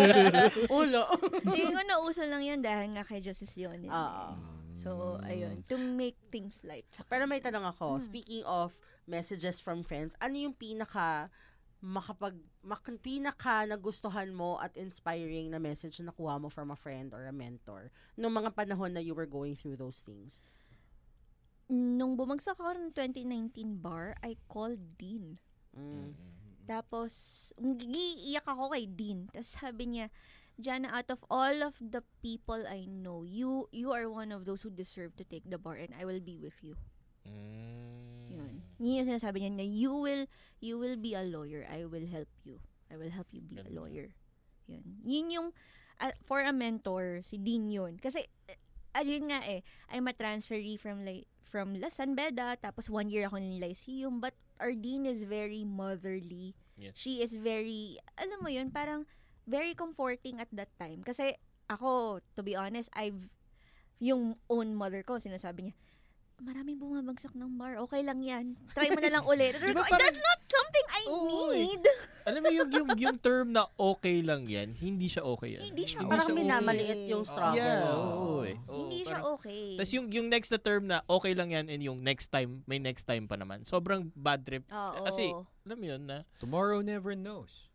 [0.73, 1.05] Ulo.
[1.45, 3.85] Tingin ko nauso lang yun dahil nga kay Justice Leon.
[3.85, 4.25] yun Oo.
[4.33, 4.33] eh.
[4.77, 4.89] So,
[5.21, 5.61] ayun.
[5.69, 6.85] To make things light.
[7.05, 8.03] Pero may tanong ako, Hmm.
[8.03, 8.73] speaking of
[9.05, 11.29] messages from friends, ano yung pinaka
[11.77, 12.33] makapag
[12.65, 17.21] mak, pinaka nagustuhan mo at inspiring na message na nakuha mo from a friend or
[17.23, 20.41] a mentor nung mga panahon na you were going through those things?
[21.68, 25.36] Nung bumagsak ako ng 2019 bar, I called Dean.
[25.76, 26.15] Mm.
[26.68, 27.11] Tapos,
[27.59, 29.28] iiyak ako kay Dean.
[29.32, 30.07] Tapos sabi niya,
[30.57, 34.65] Jana, out of all of the people I know, you you are one of those
[34.65, 36.74] who deserve to take the bar and I will be with you.
[37.30, 38.34] Mm.
[38.34, 38.53] Yun.
[38.82, 40.26] Yun yung sinasabi niya na you will,
[40.59, 41.63] you will be a lawyer.
[41.70, 42.57] I will help you.
[42.89, 44.18] I will help you be a lawyer.
[44.65, 44.84] Yun.
[45.05, 45.47] Yun yung,
[46.01, 48.01] ah, for a mentor, si Dean yun.
[48.01, 48.26] Kasi,
[48.97, 49.61] ayun nga eh,
[49.93, 54.19] I'm a transferee from like, from La San Beda, tapos one year ako ng Lyceum,
[54.19, 56.57] but our Dean is very motherly.
[56.75, 56.97] Yes.
[56.97, 59.07] She is very, alam mo yun, parang
[59.47, 61.05] very comforting at that time.
[61.05, 61.39] Kasi,
[61.71, 63.31] ako, to be honest, I've,
[64.03, 65.75] yung own mother ko, sinasabi niya,
[66.38, 67.81] maraming bumabagsak ng bar.
[67.83, 68.53] Okay lang yan.
[68.77, 69.57] Try mo na lang ulit.
[69.61, 71.57] Diba ko, parang- That's not something I Oo, eh.
[71.65, 71.83] need.
[72.27, 75.63] Alam mo yung, yung, yung term na okay lang yan, hindi siya okay yan.
[75.71, 76.38] Hindi siya Parang okay.
[76.38, 77.57] minamaliit yung struggle.
[77.57, 78.03] Yeah, Oo.
[78.03, 78.55] oo eh.
[78.67, 79.65] Oo, Hindi siya parang- okay.
[79.79, 82.77] Tapos yung, yung next na term na okay lang yan and yung next time, may
[82.77, 83.63] next time pa naman.
[83.63, 84.67] Sobrang bad trip.
[84.69, 85.07] Oo.
[85.07, 85.33] Kasi,
[85.65, 87.66] alam mo yun na, Tomorrow never knows.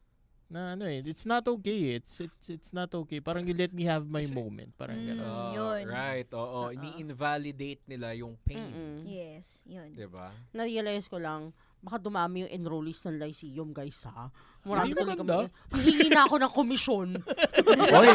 [0.52, 1.96] Na ano eh, it's not okay.
[1.96, 3.18] It's it's it's not okay.
[3.18, 4.70] Parang you let me have my Kasi- moment.
[4.76, 5.06] Parang Mm.
[5.08, 5.24] gano'n.
[5.24, 5.82] Ah, yun.
[5.88, 6.44] Right, oo.
[6.44, 6.62] Oo.
[6.70, 8.60] Ini-invalidate nila yung pain.
[8.60, 9.08] Mm-mm.
[9.08, 9.88] Yes, yun.
[9.90, 10.28] Diba?
[10.52, 11.50] Na-realize ko lang,
[11.80, 14.28] baka dumami yung enrollees ng Lyceum, guys, ha?
[14.62, 15.50] Marami maganda.
[15.50, 15.74] kami.
[15.74, 17.08] Hihingi na ako ng komisyon.
[17.98, 18.08] Oy,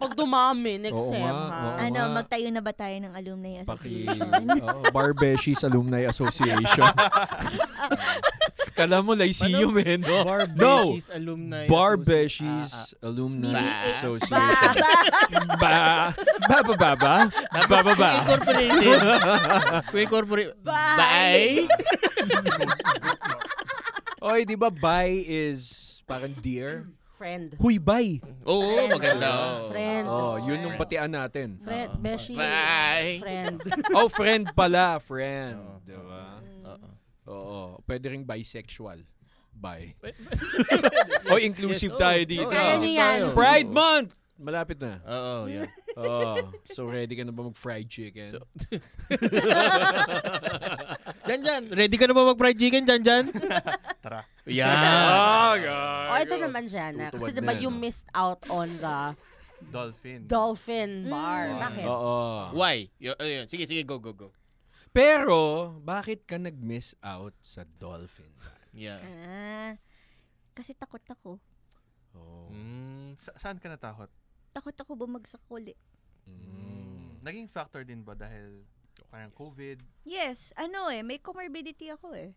[0.00, 1.46] Pag dumami, next Oo sem, ha?
[1.46, 1.70] oo.
[1.78, 4.30] ano, magtayo na ba tayo ng alumni paki association?
[4.58, 6.88] oh, Barbeshies Alumni Association.
[8.80, 10.24] Kala mo Lyceum eh, no?
[10.24, 12.72] Barbeshies Alumni Barbeshies
[13.04, 13.68] Alumni Ba.
[13.92, 15.44] Association.
[15.60, 16.16] Ba.
[16.48, 17.16] Ba ba ba ba?
[17.68, 18.12] Ba ba ba?
[18.24, 18.98] incorporated.
[19.92, 20.50] kung incorporate.
[20.64, 20.96] Bye.
[20.96, 21.68] Bye.
[24.20, 26.88] Oy, di ba bye is parang dear?
[27.20, 27.52] Friend.
[27.60, 28.16] Huy, bye!
[28.48, 29.68] Oo, maganda.
[29.68, 30.08] Friend.
[30.08, 31.60] Oh, yun yung batian natin.
[31.60, 31.92] Friend.
[32.00, 32.32] Beshi.
[32.32, 33.20] Bye.
[33.20, 33.60] Friend.
[33.92, 35.60] Oh, friend pala, friend.
[35.60, 35.84] Oo.
[35.84, 36.40] Di ba?
[36.64, 36.88] Oo.
[37.30, 37.78] Oo.
[37.82, 39.06] Pwede ring bisexual.
[39.50, 39.94] Bye.
[40.00, 42.26] Yes, Oh, inclusive yes, tayo oo.
[42.26, 42.48] dito.
[42.48, 43.18] Kaya niyo yan.
[43.32, 44.10] Pride Month!
[44.40, 45.04] Malapit na.
[45.04, 45.68] Oo, yan.
[46.00, 46.48] Oo.
[46.72, 48.24] So, ready ka na ba mag-fried chicken?
[48.24, 48.48] So-
[51.28, 51.62] Jan, Jan.
[51.68, 53.24] Ready ka na ba mag-fried chicken, Jan, Jan?
[54.04, 54.24] Tara.
[54.48, 54.72] Yan.
[54.72, 55.52] Ah,
[56.08, 57.12] O, ito naman, Jana.
[57.12, 57.76] Kasi diba na, you no?
[57.76, 58.96] missed out on the
[59.68, 60.24] Dolphin.
[60.24, 61.52] Dolphin Bar.
[61.52, 61.60] Mm.
[61.60, 61.84] Bakit?
[61.84, 62.56] Oo.
[62.56, 62.88] Why?
[62.96, 63.44] Y- ayun.
[63.44, 64.32] Sige, sige, go, go, go.
[64.90, 68.30] Pero, bakit ka nag-miss out sa Dolphin?
[68.74, 68.98] Yeah.
[69.26, 69.74] Ah,
[70.54, 71.38] kasi takot ako.
[72.14, 72.50] Oh.
[72.50, 73.14] Mm.
[73.18, 74.10] Sa- saan ka natakot?
[74.50, 75.74] Takot ako bumagsak uli.
[76.26, 77.22] Mm.
[77.22, 78.66] Naging factor din ba dahil
[79.10, 80.06] parang COVID?
[80.06, 82.34] Yes, ano eh, may comorbidity ako eh.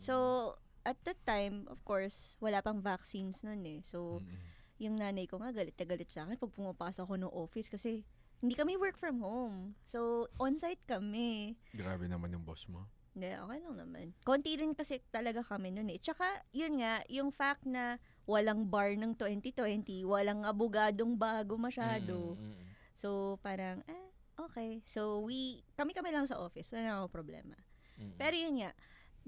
[0.00, 3.84] So, at that time, of course, wala pang vaccines nun eh.
[3.84, 4.38] So, Mm-mm.
[4.80, 8.02] yung nanay ko nga galit na galit sa akin pag pumapasok ako ng office kasi
[8.40, 9.76] hindi kami work from home.
[9.84, 11.60] So, on-site kami.
[11.76, 12.88] Grabe naman yung boss mo.
[13.12, 14.06] Hindi, okay lang naman.
[14.24, 16.00] Konti rin kasi talaga kami nun eh.
[16.00, 16.24] Tsaka,
[16.56, 22.38] yun nga, yung fact na walang bar ng 2020, walang abogadong bago masyado.
[22.38, 22.68] Mm, mm, mm.
[22.96, 24.08] So, parang, eh,
[24.40, 24.80] okay.
[24.88, 26.72] So, we, kami-kami lang sa office.
[26.72, 27.56] Wala na akong problema.
[28.00, 28.16] Mm.
[28.16, 28.70] Pero yun nga,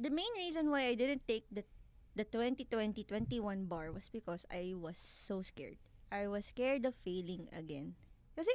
[0.00, 1.66] the main reason why I didn't take the
[2.12, 5.80] the 2020-21 bar was because I was so scared.
[6.12, 7.96] I was scared of failing again.
[8.36, 8.52] Kasi,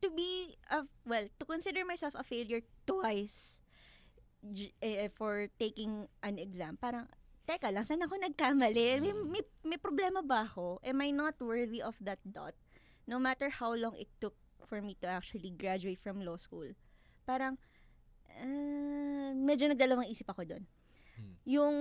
[0.00, 3.58] to be, a, well, to consider myself a failure twice
[4.52, 7.06] j- eh, for taking an exam, parang,
[7.48, 9.00] teka lang, saan ako nagkamali?
[9.00, 10.78] May, may, may problema ba ako?
[10.84, 12.54] Am I not worthy of that dot?
[13.08, 14.36] No matter how long it took
[14.68, 16.68] for me to actually graduate from law school.
[17.24, 17.56] Parang,
[18.28, 20.64] ah, medyo nagdalawang isip ako doon.
[21.16, 21.34] Hmm.
[21.48, 21.76] Yung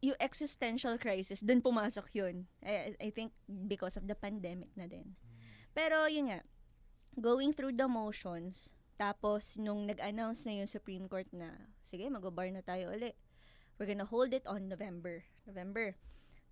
[0.00, 2.48] yung existential crisis, doon pumasok yun.
[2.64, 3.36] I, I think
[3.68, 5.12] because of the pandemic na din.
[5.76, 6.40] Pero yun nga,
[7.18, 11.50] going through the motions, tapos nung nag-announce na yung Supreme Court na,
[11.80, 13.16] sige, mag-bar na tayo uli.
[13.80, 15.24] We're gonna hold it on November.
[15.48, 15.96] November.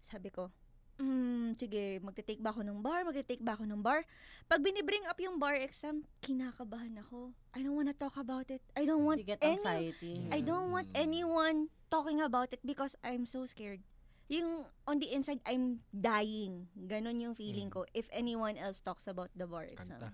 [0.01, 0.49] Sabi ko,
[0.97, 3.05] hmm, sige, magte-take ba ako ng bar?
[3.05, 4.01] Magte-take ba ako ng bar?
[4.49, 7.37] Pag binibring up yung bar exam, kinakabahan ako.
[7.53, 8.65] I don't wanna talk about it.
[8.73, 10.25] I don't want You get any anxiety.
[10.33, 11.05] I don't want Mm.
[11.05, 11.59] anyone
[11.93, 13.85] talking about it because I'm so scared.
[14.29, 16.69] Yung on the inside, I'm dying.
[16.77, 20.01] Ganon yung feeling ko if anyone else talks about the bar exam.
[20.01, 20.13] Kanta.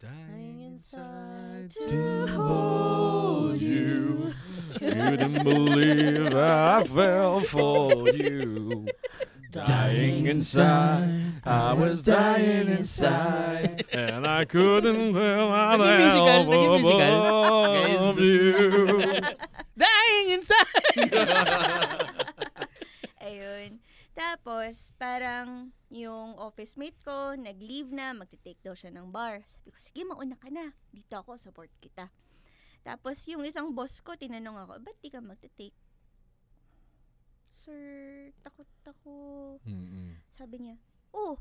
[0.00, 4.32] Dying inside to hold you.
[4.78, 8.86] Couldn't believe I fell for you.
[9.50, 19.20] Dying inside, I was dying inside, and I couldn't feel my naging above you.
[19.78, 22.06] Dying inside!
[24.18, 29.46] Tapos, parang yung office mate ko, nag-leave na, magte-take daw siya ng bar.
[29.46, 30.74] Sabi ko, sige, mauna ka na.
[30.90, 32.10] Dito ako, support kita.
[32.82, 35.78] Tapos, yung isang boss ko, tinanong ako, ba't di ka magte-take?
[37.54, 39.14] Sir, takot ako.
[39.62, 40.18] Mm-mm.
[40.34, 40.82] Sabi niya,
[41.14, 41.38] oh,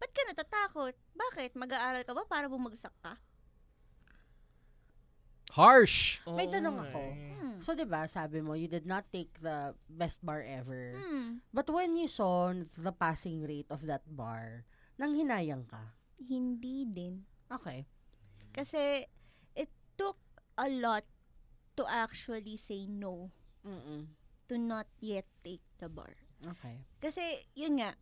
[0.00, 0.96] ba't ka natatakot?
[1.12, 1.60] Bakit?
[1.60, 3.20] Mag-aaral ka ba para bumagsak ka?
[5.52, 6.24] Harsh.
[6.24, 7.02] May tanong ako.
[7.58, 7.64] Hmm.
[7.66, 10.94] So, di ba, sabi mo, you did not take the best bar ever.
[10.94, 11.42] Hmm.
[11.50, 14.62] But when you saw the passing rate of that bar,
[14.94, 15.98] nang hinayang ka.
[16.22, 17.26] Hindi din.
[17.50, 17.82] Okay.
[18.54, 19.06] Kasi,
[19.58, 20.18] it took
[20.54, 21.02] a lot
[21.78, 23.30] to actually say no
[23.62, 24.10] Mm-mm.
[24.50, 26.14] to not yet take the bar.
[26.42, 26.82] Okay.
[26.98, 27.94] Kasi, yun nga,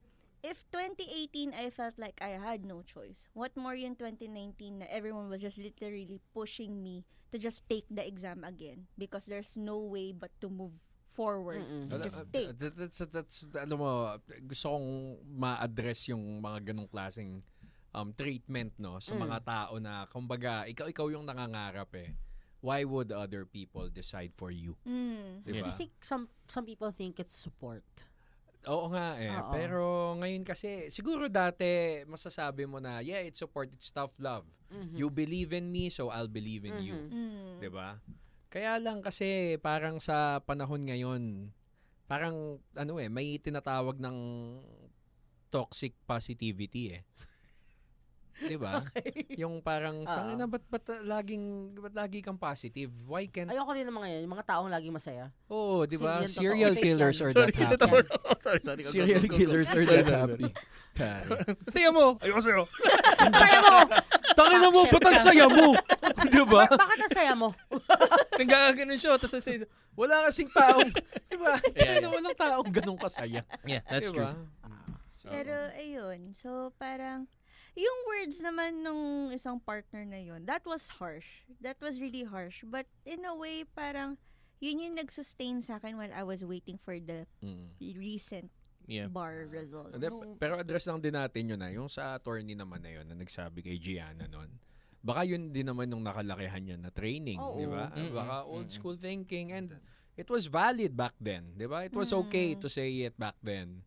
[0.45, 5.29] if 2018 I felt like I had no choice, what more yung 2019 na everyone
[5.29, 10.13] was just literally pushing me to just take the exam again because there's no way
[10.13, 10.73] but to move
[11.13, 11.65] forward.
[11.65, 11.89] Mm-mm.
[11.89, 12.53] to just uh, take.
[12.61, 14.89] that- That's, that's, alam mo, gusto kong
[15.25, 17.41] ma-address yung mga ganong klaseng
[17.97, 19.25] um, treatment no sa Mm.
[19.25, 22.13] mga tao na kumbaga ikaw ikaw yung nangangarap eh.
[22.61, 24.77] Why would other people decide for you?
[24.85, 25.45] Mm.
[25.47, 27.85] Di I think some some people think it's support.
[28.67, 29.31] Oo nga eh.
[29.31, 29.53] Oo.
[29.55, 29.85] Pero
[30.19, 34.47] ngayon kasi, siguro dati masasabi mo na, yeah, it's support, it's tough love.
[34.71, 34.99] Mhm.
[34.99, 36.99] You believe in me, so I'll believe in you.
[37.07, 37.11] Mhm.
[37.15, 37.57] Mm.
[37.63, 38.03] 'Di ba?
[38.51, 41.55] Kaya lang kasi parang sa panahon ngayon,
[42.11, 44.19] parang ano eh, may tinatawag ng
[45.51, 47.03] toxic positivity eh.
[48.37, 48.85] 'Di ba?
[49.41, 50.09] Yung parang Oo.
[50.09, 52.93] tangina ba't, ba't laging ba't lagi kang positive?
[53.09, 55.33] Why can't Ayoko rin ng mga yan, yung mga taong laging masaya.
[55.49, 56.21] Oh, 'di ba?
[56.21, 56.37] Totoo.
[56.37, 57.25] Serial Fake killers yan.
[57.25, 57.73] are Sorry, that happy.
[57.81, 58.29] tatawa na ako.
[58.45, 58.83] Sorry, sorry.
[58.85, 59.39] Go, go, Serial go, go, go.
[59.41, 60.51] killers are Sorry, that sorry, happy.
[60.97, 61.29] Pare.
[61.75, 62.05] Saya mo.
[62.21, 62.63] Ayoko sa'yo.
[63.33, 63.77] Saya mo!
[64.37, 65.67] Tangina mo, ba't ang saya mo?
[66.29, 66.63] 'Di ba?
[66.69, 67.49] Ba- bakit ang saya mo?
[68.37, 69.17] Nagkakaganon siya.
[69.17, 69.53] Tapos sa
[69.97, 71.57] Wala kasing taong, 'di ba?
[71.73, 73.41] Yeah, Tangina, walang taong ganun kasaya.
[73.65, 74.29] Yeah, that's 'Di true.
[75.17, 77.25] So, Pero ayun, so parang
[77.77, 81.45] yung words naman nung isang partner na yun, that was harsh.
[81.61, 82.65] That was really harsh.
[82.65, 84.17] But in a way, parang
[84.59, 87.77] yun yung nag-sustain sa akin while I was waiting for the Mm.
[87.95, 88.49] recent
[88.89, 89.05] yeah.
[89.07, 89.93] bar result.
[89.93, 91.69] P- pero address lang din natin yun na.
[91.69, 94.49] Yung sa attorney naman na yun na nagsabi kay Gianna nun.
[95.05, 97.61] Baka yun din naman yung nakalakihan niya na training, Oo.
[97.61, 97.93] di ba?
[97.93, 98.11] Mm-mm.
[98.11, 99.77] Baka old school thinking and
[100.17, 101.85] it was valid back then, di ba?
[101.85, 102.61] It was okay Mm.
[102.65, 103.85] to say it back then,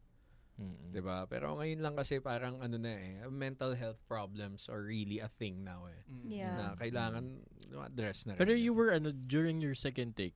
[0.60, 0.91] Mm-mm.
[0.91, 1.24] di ba?
[1.32, 5.64] Pero ngayon lang kasi parang ano na eh, mental health problems are really a thing
[5.64, 6.03] now eh.
[6.28, 6.55] Yeah.
[6.60, 7.39] Na kailangan
[7.72, 8.39] no, address na rin.
[8.43, 10.36] Pero you were, ano, during your second take,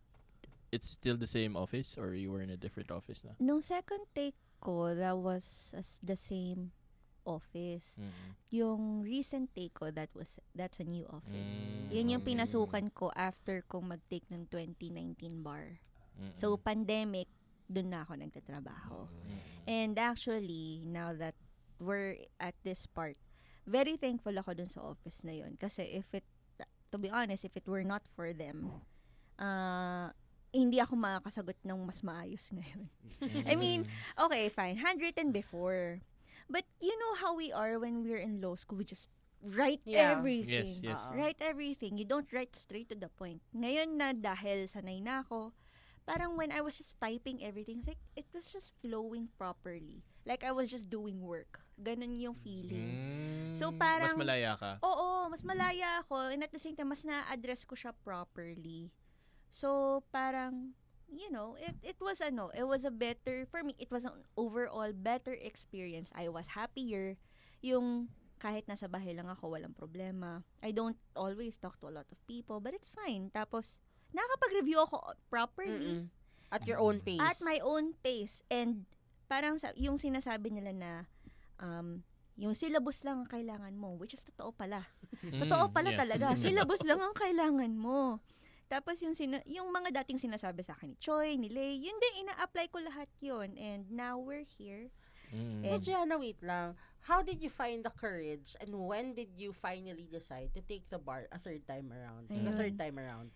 [0.71, 3.35] it's still the same office or you were in a different office na?
[3.43, 6.71] Nung second take ko, that was as the same
[7.27, 7.99] office.
[8.51, 11.51] Yung recent take ko, that was that's a new office.
[11.51, 11.91] Mm.
[11.91, 15.83] Yun yung pinasukan ko after kong mag-take ng 2019 bar.
[16.19, 16.31] Mm-mm.
[16.35, 17.27] So, pandemic,
[17.73, 19.09] dun na ako nagtatrabaho.
[19.09, 19.39] Mm-mm.
[19.65, 21.33] And actually, now that
[21.81, 23.17] we're at this part,
[23.65, 25.57] very thankful ako dun sa office na yun.
[25.57, 26.23] Kasi if it,
[26.91, 28.69] to be honest, if it were not for them,
[29.39, 30.13] uh,
[30.53, 32.85] hindi ako makakasagot ng mas maayos ngayon.
[33.49, 35.99] I mean, okay, fine, handwritten before.
[36.45, 39.09] But you know how we are when we're in law school, we just
[39.41, 40.13] write Yeah.
[40.13, 40.67] everything.
[40.67, 41.01] Yes, yes.
[41.09, 41.17] Oo.
[41.17, 41.97] Write everything.
[41.97, 43.41] You don't write straight to the point.
[43.55, 45.51] Ngayon na dahil sanay na ako,
[46.03, 50.03] parang when I was just typing everything, it's like, it was just flowing properly.
[50.23, 51.63] Like I was just doing work.
[51.79, 52.95] Ganun yung feeling.
[52.95, 53.51] Mm.
[53.55, 54.79] So, parang- Mas malaya ka.
[54.83, 58.91] Oo, mas malaya ako and at the same time mas na-address ko siya properly.
[59.53, 60.73] So parang
[61.13, 64.25] you know, it it was ano, it was a better for me, it was an
[64.33, 66.09] overall better experience.
[66.17, 67.21] I was happier
[67.61, 68.09] yung
[68.41, 70.41] kahit nasa bahay lang ako, walang problema.
[70.59, 73.29] I don't always talk to a lot of people, but it's fine.
[73.29, 73.79] Tapos
[74.13, 74.97] nakakapag-review ako
[75.27, 76.09] properly Mm-mm.
[76.49, 77.17] At your own pace.
[77.17, 78.85] at my own pace and
[79.25, 80.91] parang sa, yung sinasabi nila na
[81.57, 84.85] um yung syllabus lang ang kailangan mo which is totoo pala.
[85.21, 85.99] Totoo Mm, pala yeah.
[85.99, 86.25] talaga.
[86.45, 88.21] Syllabus lang ang kailangan mo.
[88.65, 92.25] Tapos yung sina- yung mga dating sinasabi sa akin ni Choi, ni Lay, yun din
[92.25, 94.89] ina-apply ko lahat yun and now we're here.
[95.29, 95.61] Mm.
[95.61, 96.73] So, Gianna, wait lang.
[97.05, 100.97] How did you find the courage and when did you finally decide to take the
[100.97, 102.29] bar a third time around?
[102.29, 102.57] The Ayun.
[102.57, 103.29] third time around.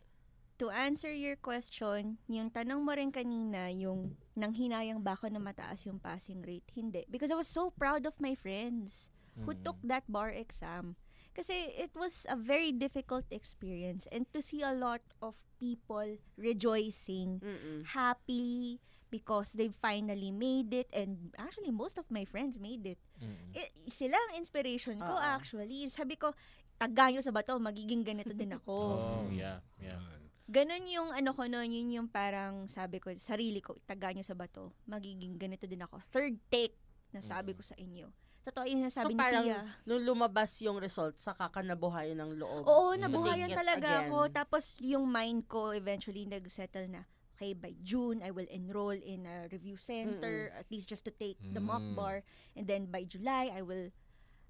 [0.58, 5.38] To answer your question, yung tanong mo rin kanina, yung nang hinayang ba ako na
[5.38, 6.66] mataas yung passing rate?
[6.74, 7.06] Hindi.
[7.06, 9.14] Because I was so proud of my friends.
[9.46, 9.62] who Mm.
[9.62, 10.98] took that bar exam.
[11.38, 17.38] Kasi it was a very difficult experience and to see a lot of people rejoicing,
[17.38, 17.86] Mm-mm.
[17.86, 18.82] happy
[19.14, 22.98] because they finally made it and actually most of my friends made it.
[23.22, 23.54] Mm.
[23.54, 25.22] Eh, sila ang inspiration ko Oo.
[25.22, 25.86] actually.
[25.94, 26.34] Sabi ko,
[26.82, 28.74] taganyo sa bato, magiging ganito din ako.
[28.98, 29.62] Oh, yeah.
[29.78, 30.02] Yeah.
[30.48, 34.72] Ganon yung ano ko noon, yun yung parang sabi ko, sarili ko, taganyo sa bato,
[34.88, 36.00] magiging ganito din ako.
[36.08, 36.72] Third take
[37.12, 38.08] na sabi ko sa inyo.
[38.48, 39.60] Totoo yung So, nasabi ni parang Pia.
[39.84, 42.64] nung lumabas yung result, saka ka nabuhayan ng loob.
[42.64, 43.00] Oo, Mm.
[43.04, 44.08] nabuhayan talaga again.
[44.08, 44.20] ako.
[44.32, 47.04] Tapos yung mind ko eventually nag-settle na,
[47.36, 51.36] okay, by June, I will enroll in a review center, at least just to take
[51.44, 52.00] the mock Mm.
[52.00, 52.24] bar.
[52.56, 53.92] And then by July, I will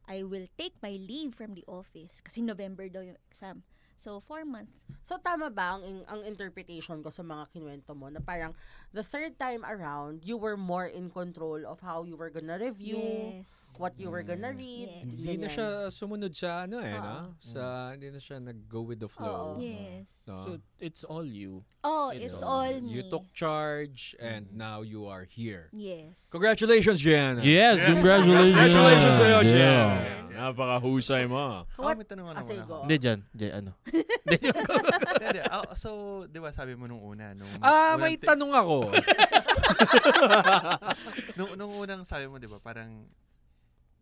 [0.08, 3.66] I will take my leave from the office kasi November daw yung exam.
[3.98, 4.78] So, four months.
[5.08, 8.52] So tama ba ang ang interpretation ko sa mga kinuwento mo na parang
[8.94, 12.98] the third time around you were more in control of how you were gonna review,
[13.44, 13.74] Yes.
[13.78, 14.90] what you were gonna read.
[14.90, 15.04] Yes.
[15.06, 17.36] Hindi na siya sumunod sa ano eh, no?
[17.40, 19.54] Sa, hindi na siya nag-go with the flow.
[19.54, 19.62] Oo.
[19.62, 20.10] Yes.
[20.26, 20.36] No?
[20.44, 21.62] So, it's all you.
[21.84, 22.90] Oh, It's it's all- all me.
[22.92, 24.58] you took charge and Mhm.
[24.58, 25.70] now you are here.
[25.72, 26.28] Yes.
[26.32, 27.44] Congratulations, Gianna!
[27.44, 28.56] Yes, congratulations.
[28.56, 29.52] Congratulations sa'yo, Yeah.
[29.52, 30.26] Gianna!
[30.38, 31.66] Napakahusay mo.
[31.82, 32.74] Oh, may tanong Ah, sige, naman go.
[32.78, 32.84] ako.
[32.86, 33.20] Hindi, dyan.
[33.34, 33.72] Dyan, ano?
[35.50, 35.90] Ah, so,
[36.28, 38.77] di ba sabi mo nung una, nung Ah, may ta- tanong ako.
[41.38, 43.06] nung, nung unang sabi mo, di ba, parang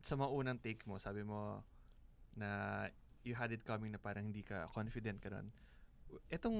[0.05, 1.65] sa mga unang take mo, sabi mo
[2.37, 2.85] na
[3.25, 5.49] you had it coming na parang hindi ka confident ka nun.
[6.29, 6.59] Itong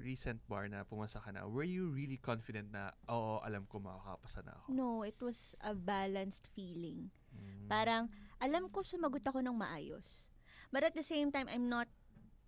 [0.00, 4.40] recent bar na pumasa ka na, were you really confident na, oo, alam ko makakapasa
[4.42, 4.66] na ako?
[4.72, 7.12] No, it was a balanced feeling.
[7.36, 7.68] Mm.
[7.68, 8.08] Parang,
[8.40, 10.32] alam ko sumagot ako ng maayos.
[10.72, 11.86] But at the same time, I'm not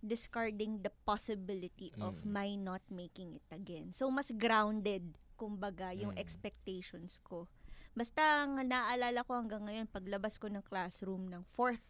[0.03, 2.29] discarding the possibility of Mm.
[2.29, 3.95] my not making it again.
[3.95, 6.21] So, mas grounded, kumbaga, yung Mm.
[6.21, 7.47] expectations ko.
[7.95, 11.87] Basta, ang naalala ko hanggang ngayon, paglabas ko ng classroom ng fourth,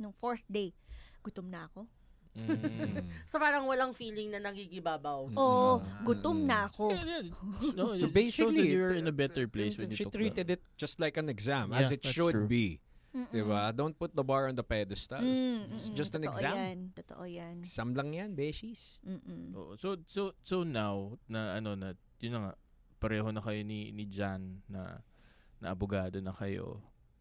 [0.00, 0.72] ng fourth day,
[1.20, 1.84] gutom na ako.
[2.30, 3.02] Mm.
[3.30, 5.34] So parang walang feeling na nagigibabaw.
[5.34, 6.00] Oo, Ah.
[6.06, 6.94] gutom na ako.
[6.94, 7.74] Yeah, yeah.
[7.74, 10.54] No, So that basically, you're in a better place when you she took treated the...
[10.56, 12.48] it just like an exam, Yeah, as it should true.
[12.48, 12.78] be.
[13.10, 13.34] Mm-mm.
[13.34, 13.74] Diba?
[13.74, 15.18] Don't put the bar on the pedestal.
[15.18, 15.98] Mm, It's mm-mm.
[15.98, 16.54] just an Totoo exam.
[16.54, 16.78] Yan.
[16.94, 17.56] Totoo yan.
[17.58, 19.02] Exam lang yan, beshies.
[19.02, 19.50] Mm-mm.
[19.58, 19.74] Oo.
[19.74, 22.52] So, so, so now, na ano na, yun na nga,
[23.02, 25.02] pareho na kayo ni, ni Jan na,
[25.58, 26.78] na abogado na kayo.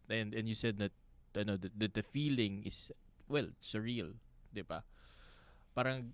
[0.09, 0.93] And, and you said that,
[1.33, 2.93] ano, that, that the feeling is,
[3.25, 4.13] well, surreal.
[4.53, 4.85] Di ba?
[5.73, 6.13] Parang,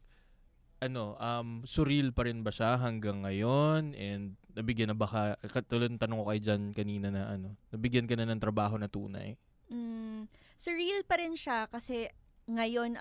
[0.79, 3.91] ano, um, surreal pa rin ba siya hanggang ngayon?
[3.95, 5.21] And nabigyan na ba ka,
[5.51, 8.87] katulad ng tanong ko kay Jan kanina na ano, nabigyan ka na ng trabaho na
[8.87, 9.35] tunay?
[9.67, 12.05] Mm, surreal pa rin siya kasi
[12.45, 12.93] ngayon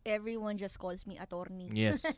[0.00, 1.68] everyone just calls me attorney.
[1.70, 2.02] Yes.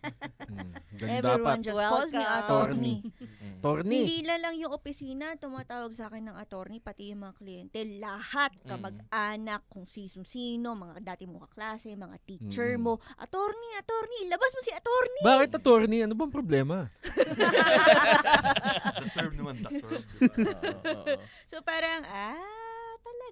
[0.42, 0.68] Mm.
[1.00, 1.64] Ganda Everyone pa.
[1.64, 2.36] just calls me Welcome.
[2.44, 2.96] attorney.
[3.00, 3.59] Mm.
[3.64, 3.98] Torni.
[4.05, 7.80] Hindi na lang yung opisina tumatawag sa akin ng attorney, pati yung mga kliyente.
[7.96, 8.68] Lahat, Mm.
[8.68, 12.84] kamag-anak, kung sino-sino, mga dati mo kaklase, mga teacher Mm.
[12.84, 13.00] mo.
[13.16, 15.22] Attorney, attorney, labas mo si attorney.
[15.24, 16.05] Bakit attorney?
[16.05, 16.92] Ano bang problema?
[19.00, 20.05] Deserve naman, deserve.
[20.20, 21.16] Oo, oo, oo.
[21.46, 22.61] So parang, ah,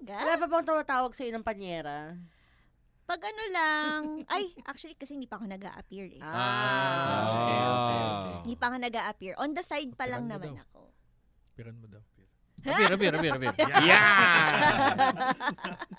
[0.01, 0.25] talaga?
[0.25, 2.17] Wala pa bang tumatawag sa'yo ng panyera?
[3.05, 3.99] Pag ano lang,
[4.33, 6.21] ay, actually kasi hindi pa ako nag appear eh.
[6.21, 8.33] Ah, okay, okay, okay.
[8.45, 10.63] Hindi pa ako nag appear On the side pa lang Piran mo naman daw.
[10.65, 10.81] ako.
[11.53, 12.01] Piran mo daw.
[12.61, 13.53] Appear, appear, appear, appear.
[13.81, 15.33] Yeah.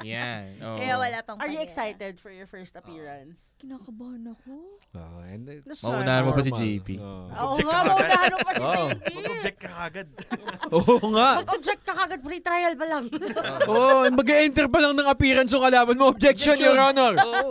[0.07, 0.47] Yan.
[0.63, 0.79] oo.
[0.79, 3.59] Kaya wala pang Are you excited for your first appearance?
[3.59, 4.53] Kinakabahan ako.
[4.95, 6.55] Oh, and it's That's Maunahan mo pa si.
[6.55, 6.89] JP.
[7.03, 7.27] Oh.
[7.35, 8.87] Oo Object nga, ka maunahan mo pa si Oo.
[8.95, 9.07] JP.
[9.11, 10.09] Mag-object ka agad.
[10.79, 11.31] Oo nga.
[11.43, 13.05] Mag-object ka kagad, free trial pa lang.
[13.71, 16.15] Oo, oh, mag-enter pa lang ng appearance yung kalaban mo.
[16.15, 17.19] Objection, Your Honor.
[17.19, 17.51] Oo.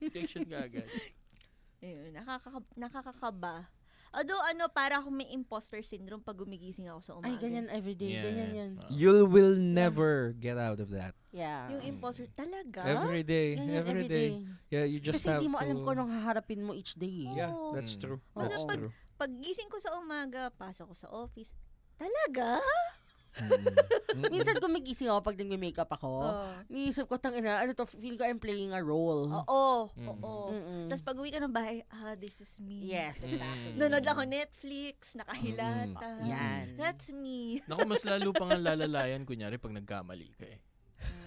[0.00, 0.88] Objection ka agad.
[1.84, 2.48] Ayun, nakaka
[2.80, 3.68] nakakakaba.
[4.16, 7.28] Although ano, para akong may imposter syndrome pag gumigising ako sa umaga.
[7.28, 8.16] Ay, ganyan everyday.
[8.16, 8.24] Yan.
[8.24, 8.70] Ganyan yan.
[8.88, 11.12] You will never get out of that.
[11.36, 11.68] Yeah.
[11.68, 12.80] Yung imposter, talaga?
[12.80, 14.40] Every day, Ganyan every day.
[14.72, 15.68] Yeah, you just Kasi have hindi mo to...
[15.68, 17.28] alam kung anong haharapin mo each day.
[17.28, 17.44] eh.
[17.44, 17.76] Yeah, Oo.
[17.76, 18.16] that's true.
[18.32, 18.92] That's pag- true.
[19.20, 21.52] Pag gising ko sa umaga, pasok ko sa office.
[22.00, 22.60] Talaga?
[23.36, 24.28] Mm.
[24.32, 26.08] Minsan gumigising ako pag nag-makeup ako.
[26.24, 26.48] Oo.
[26.72, 29.28] Niisip ko, tang ina, ano to, feel ko I'm playing a role.
[29.28, 29.92] Oo.
[29.92, 30.08] Mm.
[30.08, 30.32] Oo.
[30.52, 30.84] Mm-mm.
[30.88, 32.88] Tapos pag uwi ka ng bahay, ah, this is me.
[32.88, 33.76] Yes, exactly.
[33.76, 33.78] Mm.
[33.78, 36.08] Nanood lang ako Netflix, nakahilata.
[36.24, 36.28] Mm.
[36.32, 36.64] Yan.
[36.80, 37.60] That's me.
[37.68, 40.60] Naku, mas lalo pang ang lalalayan, kunyari, pag nagkamali ka eh.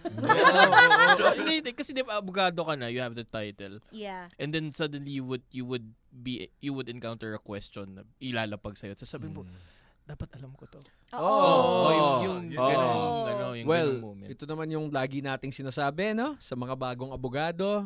[0.02, 0.18] Mm.
[0.26, 1.34] Oo.
[1.38, 3.78] Hindi, kasi di ba, abogado ka na, you have the title.
[3.94, 4.32] Yeah.
[4.42, 8.82] And then suddenly you would you would be you would encounter a question na ilalapag
[8.82, 8.98] sa'yo.
[8.98, 9.78] So sabi mo, Mm.
[10.10, 10.82] Dapat alam ko to.
[11.14, 11.22] Oo.
[11.22, 11.90] Oh,
[12.26, 12.70] yung, yung, Oo.
[12.74, 12.90] ganun,
[13.30, 14.30] ano, yung Well, moment.
[14.34, 16.34] ito naman yung lagi nating sinasabi, no?
[16.42, 17.86] Sa mga bagong abogado,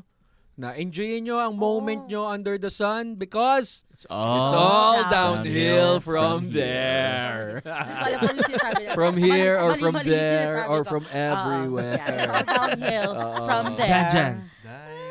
[0.53, 2.09] na enjoyin nyo ang moment Oo.
[2.13, 7.65] nyo under the sun because It's all, it's all downhill downhill from there.
[8.93, 11.97] From here or from there or from everywhere.
[11.97, 13.11] Yeah, it's all downhill
[13.49, 13.89] from there.
[13.89, 14.34] Jan, Jan.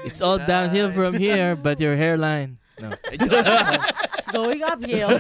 [0.07, 2.62] It's all downhill from here, but your hairline.
[2.81, 2.93] No.
[4.23, 5.11] It's going uphill.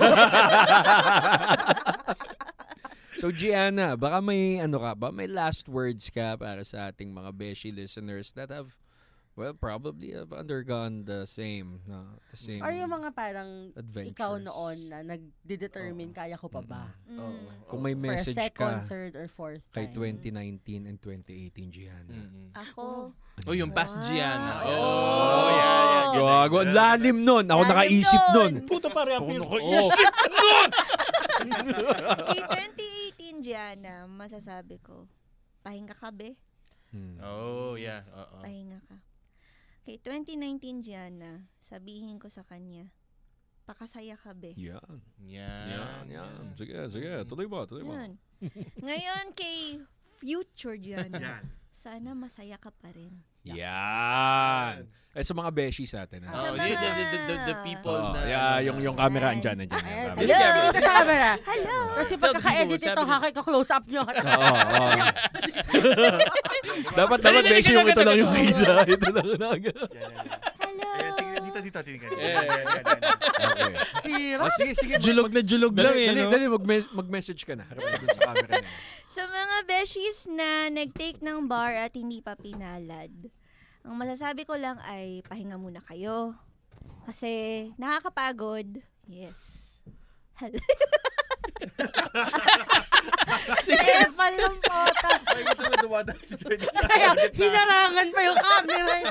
[3.22, 7.30] So Gianna, baka may ano ka ba, may last words ka para sa ating mga
[7.38, 8.74] Beshi listeners that have
[9.32, 14.12] well, probably have undergone the same, no, the same Or yung mga parang adventures.
[14.12, 16.84] ikaw noon na nagde-determine kaya ko pa ba?
[17.06, 17.64] Mm.
[17.64, 20.20] Kung may For a message second, ka third, or fourth kay time.
[20.60, 22.12] 2019 and 2018 Gianna.
[22.14, 22.52] Mm.
[22.54, 23.12] Ako,
[23.42, 24.04] Oh, yung past Wow.
[24.04, 24.52] Gianna.
[24.62, 24.68] Oh.
[24.68, 26.04] Oh, yeah, yeah.
[26.12, 27.44] Gago, ang lalim nun.
[27.48, 28.52] Ako Lalim nakaisip nun.
[28.54, 28.68] nun.
[28.68, 29.40] Puta pare, Ako appear.
[29.40, 30.68] nakaisip nun.
[32.28, 32.40] kay
[33.16, 35.08] 2018, Gianna, masasabi ko,
[35.60, 36.36] pahinga ka, be.
[36.92, 37.16] Hmm.
[37.24, 38.04] Oh, yeah.
[38.12, 38.44] Oo.
[38.44, 39.00] Pahinga ka.
[39.82, 42.86] Kay 2019 Gianna, sabihin ko sa kanya,
[43.66, 44.54] pakasaya ka be.
[44.54, 45.02] Yan.
[45.26, 45.66] Yan.
[45.74, 46.42] Yan, yan.
[46.54, 47.10] Sige, sige.
[47.26, 47.98] Tuloy mo, tuloy mo.
[47.98, 48.14] Yan.
[48.78, 49.82] Ngayon kay
[50.22, 51.44] future Gianna, Yan.
[51.74, 53.26] sana masaya ka pa rin.
[53.44, 54.86] Yan.
[55.12, 56.24] Eh, sa mga beshies natin.
[56.24, 56.40] Sa Ha?
[56.40, 58.24] Oh, mga- yun, the, the, the, the people Oo, na...
[58.24, 59.76] yeah, ano, yung, na- yung camera andyan, andyan.
[59.76, 61.30] Ka- tingin ka sa camera.
[61.52, 61.76] Hello!
[62.00, 64.02] Kasi pagkaka-edit ito, kakay-close up nyo.
[64.08, 64.88] Oo, oo.
[66.98, 68.88] dapat, dapat beshi yung ito lang yung kita.
[68.88, 69.72] Ito lang yung naga.
[69.76, 70.40] Yan, yan, yan.
[70.56, 70.88] Hello!
[70.96, 71.42] Ayan, tingnan
[71.72, 72.10] dito, dito, tingnan.
[72.20, 72.36] Eh.
[72.36, 72.84] Okay.
[74.12, 74.44] Hirap.
[74.44, 74.94] Oh, sige, sige.
[75.00, 76.30] Julog na julog Dali, lang eh, dali, no?
[76.30, 77.64] dali, mag- mag-message ka na.
[77.64, 78.68] Harap dun sa camera na.
[79.12, 83.12] Sa mga beshies na nag-take ng bar at hindi pa pinalad,
[83.84, 86.32] ang masasabi ko lang ay pahinga muna kayo.
[87.04, 88.80] Kasi nakakapagod.
[89.04, 89.76] Yes.
[90.40, 90.56] Hello.
[93.64, 95.10] Eh, palang pota.
[95.28, 96.66] Ay, ito na dumadaan si Jenny.
[96.66, 98.92] Kaya, hinarangan pa yung camera.
[98.92, 99.04] eh.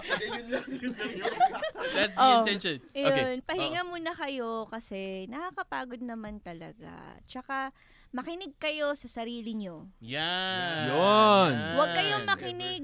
[1.92, 2.40] That's the Oh.
[2.42, 2.76] intention.
[2.94, 3.36] Ayun, Okay.
[3.44, 6.92] pahinga muna kayo kasi nakakapagod naman talaga.
[7.26, 7.72] Tsaka,
[8.12, 9.90] makinig kayo sa sarili nyo.
[10.00, 10.92] Yan.
[10.92, 11.52] Yun.
[11.78, 12.84] Huwag kayong makinig.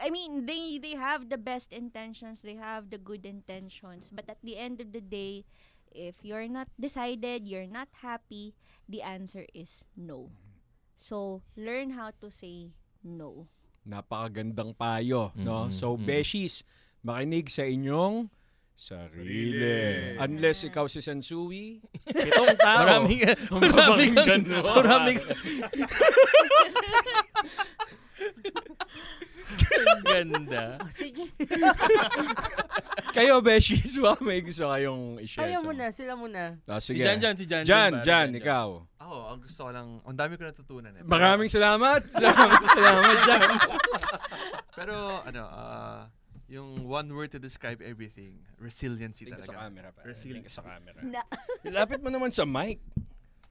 [0.00, 4.40] I mean, they they have the best intentions, they have the good intentions, but at
[4.40, 5.44] the end of the day,
[5.92, 8.54] if you're not decided, you're not happy,
[8.88, 10.30] the answer is no.
[10.94, 12.72] So, learn how to say
[13.02, 13.48] no.
[13.88, 15.68] Napakagandang payo, no?
[15.68, 16.04] Mm, So, mm.
[16.04, 16.62] beshies,
[17.00, 18.28] makinig sa inyong
[18.76, 19.56] sarili.
[19.56, 20.20] Sarili.
[20.20, 22.80] Unless ikaw si Sansui, itong tao.
[22.84, 23.20] Maraming,
[23.52, 24.12] maraming,
[24.48, 24.72] mo.
[24.76, 25.18] maraming,
[29.80, 30.62] Ang ganda.
[30.78, 31.24] Oh, sige.
[33.16, 35.50] Kayo, beshies, baka may gusto kayong i-share.
[35.50, 36.42] Ayaw sa- muna, sila muna.
[36.64, 37.02] Ah, Si sige.
[37.02, 38.68] Jan Jan, si Jan Jan, pare, Jan, ikaw.
[38.96, 40.92] Ako, ang gusto ko lang, ang dami ko natutunan.
[40.94, 41.02] Eh.
[41.02, 42.00] Maraming salamat.
[42.14, 43.40] Salamat, salamat, Jan.
[44.78, 46.00] Pero, ano, ah,
[46.46, 49.62] yung one word to describe everything, resiliency Tingin ka sa talaga.
[49.66, 50.00] camera, pa.
[50.06, 50.98] Resil- Tingin ka sa camera.
[51.02, 51.22] Na.
[51.64, 52.78] Lapit mo naman sa mic.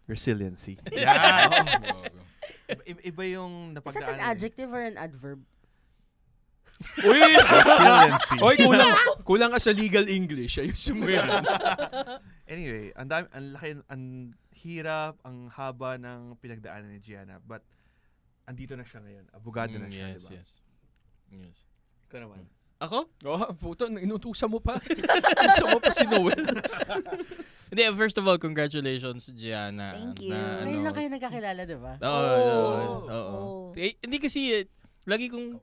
[0.06, 0.80] Resiliency.
[0.90, 1.52] Yeah.
[2.70, 4.26] Iba, iba yung Is that an napagdaanan.
[4.26, 5.42] adjective or an adverb?
[7.02, 7.20] Uy!
[8.40, 10.58] Oy, kulang, kulang ka sa legal English.
[10.58, 11.28] Ayusin mo yan.
[12.46, 14.04] Anyway, ang dami, ang laki, ang
[14.56, 17.38] hirap, ang haba ng pinagdaanan ni Gianna.
[17.40, 17.62] But,
[18.46, 19.26] andito na siya ngayon.
[19.32, 20.34] Abogado na Mm, siya, yes, diba?
[20.34, 20.50] yes.
[21.30, 21.58] Yes.
[22.08, 22.48] Ikaw naman.
[22.80, 23.00] Ako?
[23.28, 24.80] Oh, puto, inutusan mo pa.
[24.88, 26.44] Inutusan mo pa si Noel.
[27.70, 29.94] Hindi, first of all, congratulations, Gianna.
[29.94, 30.32] Thank you.
[30.34, 31.94] Na, Ngayon ano, lang kayo nagkakilala, di ba?
[32.02, 33.00] Oo, oo, oo, Oh.
[33.06, 33.36] oo.
[33.70, 33.78] Oh.
[33.78, 34.64] Eh, hindi kasi, eh,
[35.06, 35.60] lagi kong,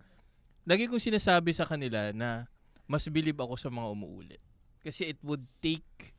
[0.67, 2.51] lagi kong sinasabi sa kanila na
[2.91, 4.43] mas believe ako sa mga umuulit.
[4.83, 6.15] Kasi it would take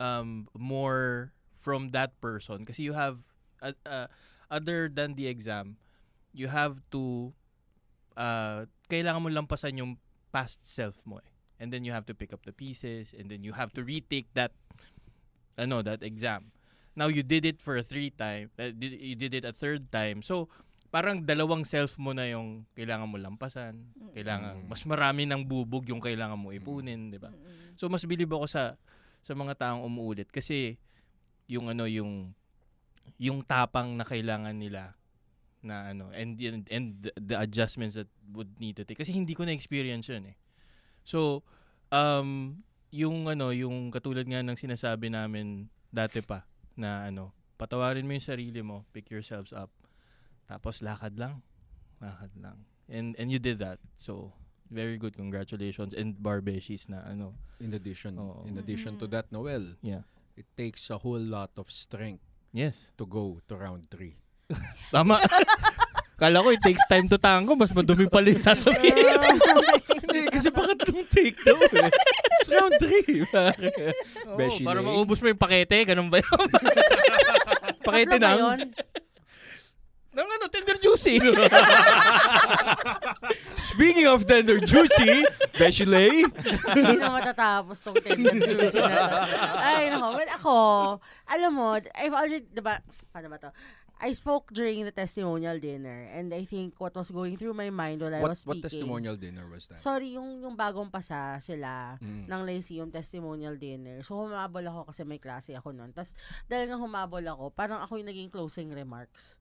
[0.00, 2.64] um, more from that person.
[2.64, 3.20] Kasi you have,
[3.60, 4.08] uh, uh,
[4.50, 5.76] other than the exam,
[6.32, 7.32] you have to,
[8.16, 9.96] uh, kailangan mo lampasan yung
[10.32, 11.30] past self mo eh.
[11.60, 14.26] And then you have to pick up the pieces and then you have to retake
[14.34, 14.52] that
[15.56, 16.50] ano that exam.
[16.98, 20.20] Now you did it for a three time, uh, you did it a third time.
[20.22, 20.50] So
[20.94, 23.82] parang dalawang self mo na yung kailangan mo lampasan.
[24.14, 27.34] Kailangan mas marami ng bubog yung kailangan mo ipunin, 'di ba?
[27.74, 28.78] So mas believe ako sa
[29.18, 30.78] sa mga taong umuulit kasi
[31.50, 32.30] yung ano yung
[33.18, 34.94] yung tapang na kailangan nila
[35.66, 39.34] na ano and and, and the, the adjustments that would need to take kasi hindi
[39.34, 40.38] ko na experience yun eh.
[41.02, 41.42] So
[41.90, 42.62] um
[42.94, 46.46] yung ano yung katulad nga ng sinasabi namin dati pa
[46.78, 49.74] na ano patawarin mo yung sarili mo, pick yourselves up.
[50.44, 51.40] Tapos lakad lang.
[52.00, 52.64] Lakad lang.
[52.88, 53.80] And and you did that.
[53.96, 54.32] So
[54.68, 58.44] very good congratulations and Barbeshies na ano In addition, Oo.
[58.44, 60.02] in addition to that, Noel, Yeah.
[60.34, 62.20] it takes a whole lot of strength
[62.50, 62.76] Yes.
[62.98, 64.18] to go to round 3.
[64.94, 65.22] Tama.
[66.20, 68.94] Kala ko it takes time to tango, mas madumi pala yung sasabihin.
[70.04, 71.90] Hindi, kasi baka tatlong take daw eh.
[71.90, 73.34] It's round 3.
[73.34, 76.38] Oo, Beshi para maubos mo yung pakete, ganun ba yun?
[77.82, 78.58] Pakete ba
[80.14, 80.28] ng...
[80.30, 81.18] ano, tender juicy.
[83.56, 86.22] Speaking of tender juicy, Beshi Lay.
[86.74, 89.08] Hindi na matatapos tong tender juice na to.
[89.58, 90.08] Ay, nako.
[90.14, 90.54] Well, ako,
[91.26, 92.78] alam mo, I've already, diba,
[93.10, 93.50] paano ba to?
[93.94, 98.02] I spoke during the testimonial dinner and I think what was going through my mind
[98.02, 98.82] while I What, was what speaking.
[98.82, 99.78] testimonial dinner was that?
[99.80, 102.26] Sorry, yung, yung bagong pasa sila Mm.
[102.26, 104.02] ng Lyceum testimonial dinner.
[104.02, 105.94] So, humabol ako kasi may klase ako noon.
[105.94, 109.38] Tapos, dahil nga humabol ako, parang ako yung naging closing remarks.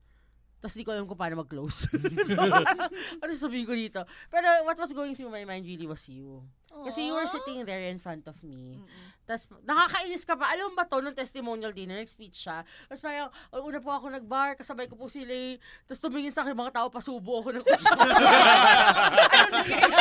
[0.64, 1.92] Tapos, di ko alam kung paano mag-close.
[2.32, 2.40] so,
[3.20, 4.00] ano sabihin ko dito?
[4.32, 6.40] Pero, what was going through my mind really was you.
[6.88, 8.80] Kasi you were sitting there in front of me.
[8.80, 8.88] Mm-mm.
[9.24, 10.48] Tapos, nakakainis ka pa.
[10.56, 12.64] Alam mo ba to, nung testimonial dinner, nag-speech siya.
[12.88, 15.60] Tapos parang, oh, una po ako nag-bar, kasabay ko po si Lay.
[15.84, 17.94] Tapos tumingin sa akin mga tao, pasubo ako ng kusya.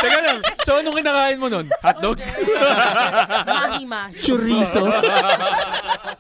[0.07, 1.67] teka lang, So, anong kinakain mo nun?
[1.83, 2.19] Hotdog?
[3.47, 4.23] Mahi-mahi.
[4.23, 4.87] Chorizo.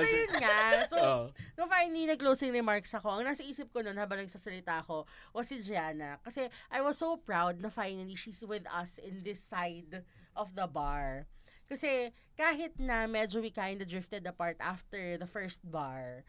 [0.00, 0.58] So, yun nga.
[0.88, 1.22] So, Oo.
[1.60, 5.04] nung finally nag-closing remarks ako, ang nasa isip ko nun habang nagsasalita ako
[5.36, 6.16] was si Gianna.
[6.24, 10.64] Kasi I was so proud na finally she's with us in this side of the
[10.64, 11.28] bar.
[11.68, 16.24] Kasi kahit na medyo we kinda drifted apart after the first bar,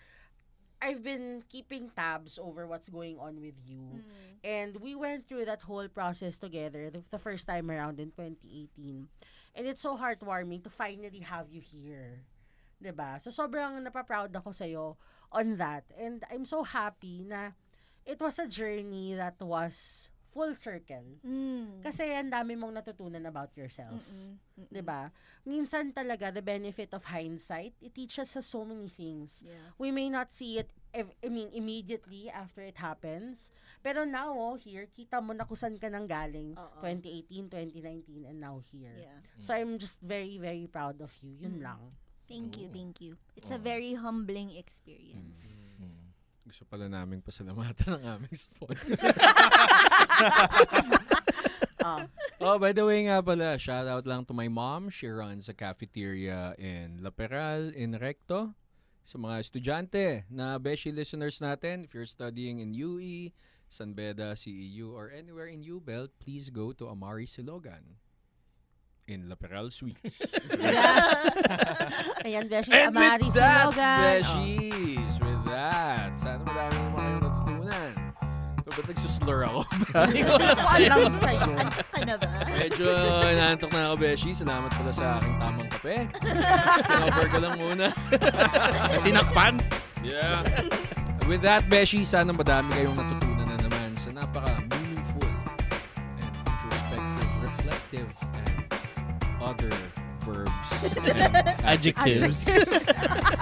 [0.84, 4.04] I've been keeping tabs over what's going on with you.
[4.04, 4.04] Mm.
[4.44, 9.08] And we went through that whole process together the, the first time around in 2018.
[9.56, 12.28] And it's so heartwarming to finally have you here.
[12.84, 13.16] 'Di ba?
[13.24, 14.68] So sobrang napaproud ako sa
[15.32, 15.88] on that.
[15.96, 17.56] And I'm so happy na
[18.04, 21.22] it was a journey that was full circle.
[21.22, 21.86] Mm.
[21.86, 24.02] Kasi ang dami mong natutunan about yourself.
[24.02, 24.36] Mm-mm.
[24.58, 24.66] Mm-mm.
[24.74, 25.14] 'Di ba?
[25.46, 29.72] Minsan talaga the benefit of hindsight, it teaches us so many things Yeah.
[29.78, 33.50] we may not see it I mean immediately after it happens
[33.82, 36.82] pero now oh, here kita mo na kung saan ka nang galing Oo.
[36.86, 39.20] 2018 2019 and now here Yeah.
[39.42, 41.66] so I'm just very very proud of you yun Mm.
[41.66, 41.82] lang
[42.28, 43.18] Thank you, thank you.
[43.36, 45.44] It's a very humbling experience.
[45.82, 46.16] Mm.
[46.48, 49.00] Gusto pala namin pasalamatan ng aming sponsor.
[51.84, 52.08] Ah,
[52.40, 54.88] oh, by the way nga pala, shout out lang to my mom.
[54.88, 58.56] She runs a cafeteria in La Peral, in Recto.
[59.04, 63.36] Sa mga estudyante na Beshi listeners natin, if you're studying in UE,
[63.68, 68.00] San Beda, CEU, or anywhere in UBEL, please go to Amari Silogan
[69.08, 70.24] in La Peral Suites.
[72.26, 74.08] ayan Beshi And Amari with that, Silogan Oh.
[74.08, 77.94] Beshies, with that, sana madami mo kayong natutunan.
[78.64, 79.62] So, ba't nagsuslur ako?
[80.80, 82.28] Alam sa'yo Antok ka na ba?
[82.48, 82.88] Medyo
[83.28, 84.32] inaantok na ako, Beshi.
[84.32, 85.98] Salamat pala sa aking tamang kape.
[86.88, 87.88] Kinover ko lang muna.
[89.04, 89.54] Tinakpan?
[90.00, 90.48] Yeah.
[91.28, 95.28] With that, Beshi, sana madami kayong natutunan na naman sa napaka-meaningful
[96.24, 98.10] and introspective, reflective,
[99.44, 99.70] other
[100.24, 100.70] verbs
[101.04, 101.36] and
[101.68, 102.48] Adjectives.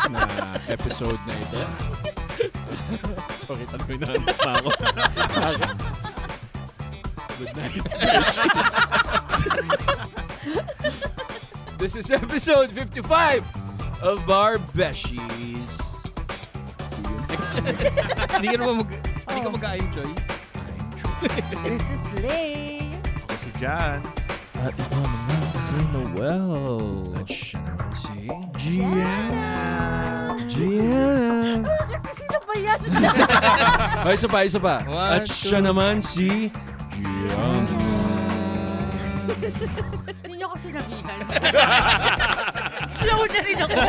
[0.10, 0.26] na
[0.68, 1.62] episode na ito.
[3.46, 4.70] Sorry, talaga inaantok na ako.
[7.38, 7.74] Good night,
[11.78, 13.42] This is episode 55
[14.04, 15.82] of Bar Beshies.
[16.90, 17.78] See you next week.
[18.38, 18.92] Hindi ka naman mag...
[19.26, 19.54] Hindi ka Oh.
[19.54, 20.12] mag-aayong, Joy.
[20.14, 21.30] I'm Troy.
[21.66, 22.86] this is Lay
[23.26, 24.06] Ako si Jan.
[24.62, 25.18] At ito naman
[25.72, 26.52] si Noel.
[27.16, 28.12] At siya naman si...
[28.60, 29.48] Gianna.
[30.52, 31.72] Gianna.
[32.12, 32.80] sino ba yan
[34.04, 34.84] Ay, isa pa, isa pa.
[34.84, 35.68] One, At siya two.
[35.72, 36.52] naman si...
[36.92, 37.80] Gianna.
[40.28, 41.18] hindi niyo ko sinabihan
[43.00, 43.80] slow na rin ako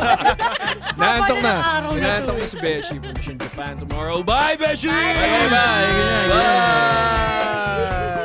[0.95, 1.55] Naantok na.
[1.83, 2.41] araw na Naantok eh.
[2.41, 4.22] na si Beshi from Japan tomorrow.
[4.22, 4.87] Bye, Beshi!
[4.87, 5.91] Bye, bye.
[5.91, 6.30] Ganyan, ganyan.
[6.30, 8.21] Bye!